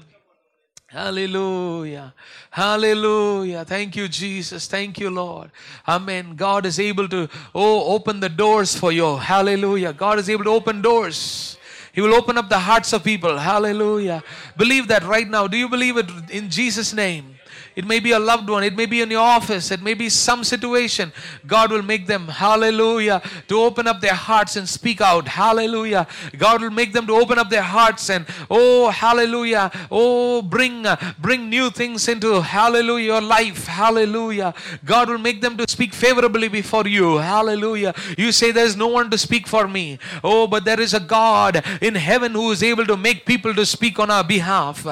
[0.87, 2.13] Hallelujah.
[2.51, 3.65] Hallelujah.
[3.65, 4.67] Thank you, Jesus.
[4.67, 5.49] Thank you, Lord.
[5.87, 6.35] Amen.
[6.35, 9.17] God is able to, oh, open the doors for you.
[9.17, 9.91] Hallelujah.
[9.93, 11.57] God is able to open doors.
[11.93, 13.37] He will open up the hearts of people.
[13.37, 14.23] Hallelujah.
[14.57, 15.47] Believe that right now.
[15.47, 17.32] Do you believe it in Jesus' name?
[17.75, 18.63] It may be a loved one.
[18.63, 19.71] It may be in your office.
[19.71, 21.11] It may be some situation.
[21.47, 25.27] God will make them, hallelujah, to open up their hearts and speak out.
[25.27, 26.07] Hallelujah.
[26.37, 29.71] God will make them to open up their hearts and, oh, hallelujah.
[29.91, 33.67] Oh, bring, uh, bring new things into, hallelujah, your life.
[33.67, 34.53] Hallelujah.
[34.85, 37.17] God will make them to speak favorably before you.
[37.17, 37.93] Hallelujah.
[38.17, 39.99] You say there's no one to speak for me.
[40.23, 43.65] Oh, but there is a God in heaven who is able to make people to
[43.65, 44.85] speak on our behalf.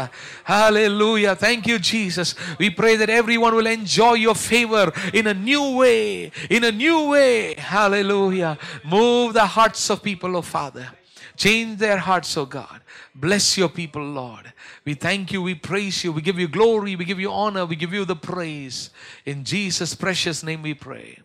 [0.43, 1.35] Hallelujah.
[1.35, 2.35] Thank you, Jesus.
[2.71, 6.31] We pray that everyone will enjoy your favor in a new way.
[6.49, 7.55] In a new way.
[7.55, 8.57] Hallelujah.
[8.85, 10.87] Move the hearts of people, oh Father.
[11.35, 12.79] Change their hearts, oh God.
[13.13, 14.53] Bless your people, Lord.
[14.85, 17.75] We thank you, we praise you, we give you glory, we give you honor, we
[17.75, 18.89] give you the praise.
[19.25, 21.19] In Jesus' precious name we pray.